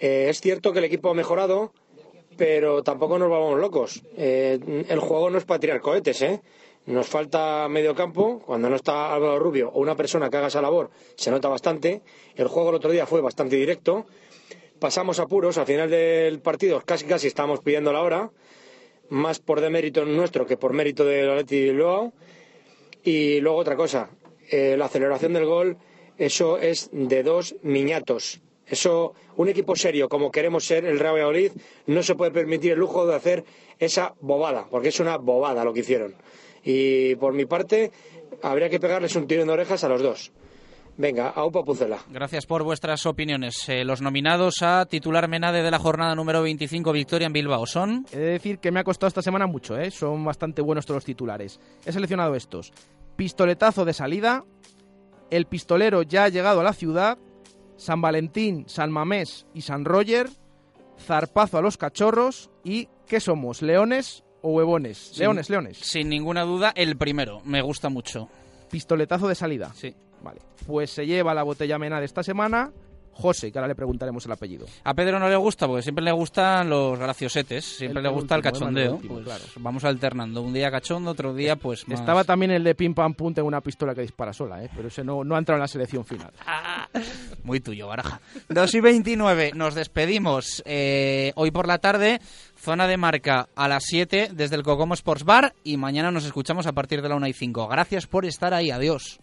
[0.00, 1.72] Eh, es cierto que el equipo ha mejorado,
[2.36, 4.02] pero tampoco nos vamos locos.
[4.16, 6.40] El juego no es para tirar cohetes, ¿eh?
[6.94, 8.40] Nos falta medio campo.
[8.46, 12.00] Cuando no está Álvaro Rubio o una persona que haga esa labor, se nota bastante.
[12.34, 14.06] El juego el otro día fue bastante directo.
[14.78, 15.58] Pasamos apuros.
[15.58, 18.30] Al final del partido casi casi estábamos pidiendo la hora.
[19.10, 22.12] Más por demérito nuestro que por mérito del Atleti de Bilbao.
[23.04, 24.08] Y luego otra cosa.
[24.50, 25.76] eh, la aceleración del gol,
[26.16, 28.40] eso es de dos niñatos.
[28.66, 31.52] Eso, un equipo serio como queremos ser el Real Valladolid,
[31.86, 33.44] no se puede permitir el lujo de hacer
[33.78, 36.14] esa bobada, porque es una bobada lo que hicieron.
[36.70, 37.90] Y por mi parte,
[38.42, 40.32] habría que pegarles un tiro de orejas a los dos.
[40.98, 41.98] Venga, aupa Pucela.
[42.10, 43.66] Gracias por vuestras opiniones.
[43.70, 48.04] Eh, los nominados a titular Menade de la jornada número 25, Victoria en Bilbao, son...
[48.12, 49.90] He de decir que me ha costado esta semana mucho, ¿eh?
[49.90, 51.58] son bastante buenos todos los titulares.
[51.86, 52.70] He seleccionado estos.
[53.16, 54.44] Pistoletazo de salida,
[55.30, 57.16] el pistolero ya ha llegado a la ciudad,
[57.76, 60.28] San Valentín, San Mamés y San Roger,
[61.00, 63.62] zarpazo a los cachorros y ¿qué somos?
[63.62, 64.98] ¿Leones o huevones?
[64.98, 65.78] Sin- Leones, leones.
[65.78, 67.40] Sin ninguna duda, el primero.
[67.44, 68.28] Me gusta mucho.
[68.70, 69.72] Pistoletazo de salida.
[69.74, 69.94] Sí.
[70.22, 70.40] Vale.
[70.66, 72.72] Pues se lleva la botella mena de esta semana
[73.12, 74.66] José, que ahora le preguntaremos el apellido.
[74.84, 78.36] A Pedro no le gusta porque siempre le gustan los graciosetes, siempre El le gusta
[78.36, 78.84] el cachondeo.
[78.84, 79.44] El penúltimo, Pues claro.
[79.56, 81.98] Vamos alternando, un día cachondo, otro día pues más...
[81.98, 84.70] Estaba también el de pim pam pum, tengo una pistola que dispara sola, ¿eh?
[84.76, 86.30] pero ese no, no ha entrado en la selección final.
[87.42, 88.20] Muy tuyo, Baraja.
[88.50, 92.20] 2 y 29, nos despedimos eh, hoy por la tarde,
[92.68, 96.66] zona de marca a las 7 desde el Cocomo Sports Bar y mañana nos escuchamos
[96.66, 97.66] a partir de la 1 y 5.
[97.66, 99.18] Gracias por estar ahí, adiós.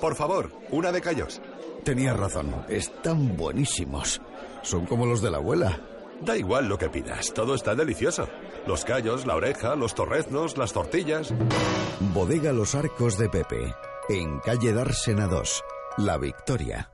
[0.00, 1.40] Por favor, una de callos.
[1.84, 4.20] Tenías razón, están buenísimos.
[4.62, 5.78] Son como los de la abuela.
[6.22, 8.28] Da igual lo que pidas, todo está delicioso.
[8.66, 11.32] Los callos, la oreja, los torreznos, las tortillas.
[12.12, 13.74] Bodega Los Arcos de Pepe,
[14.08, 15.64] en calle Dársena 2,
[15.98, 16.91] La Victoria.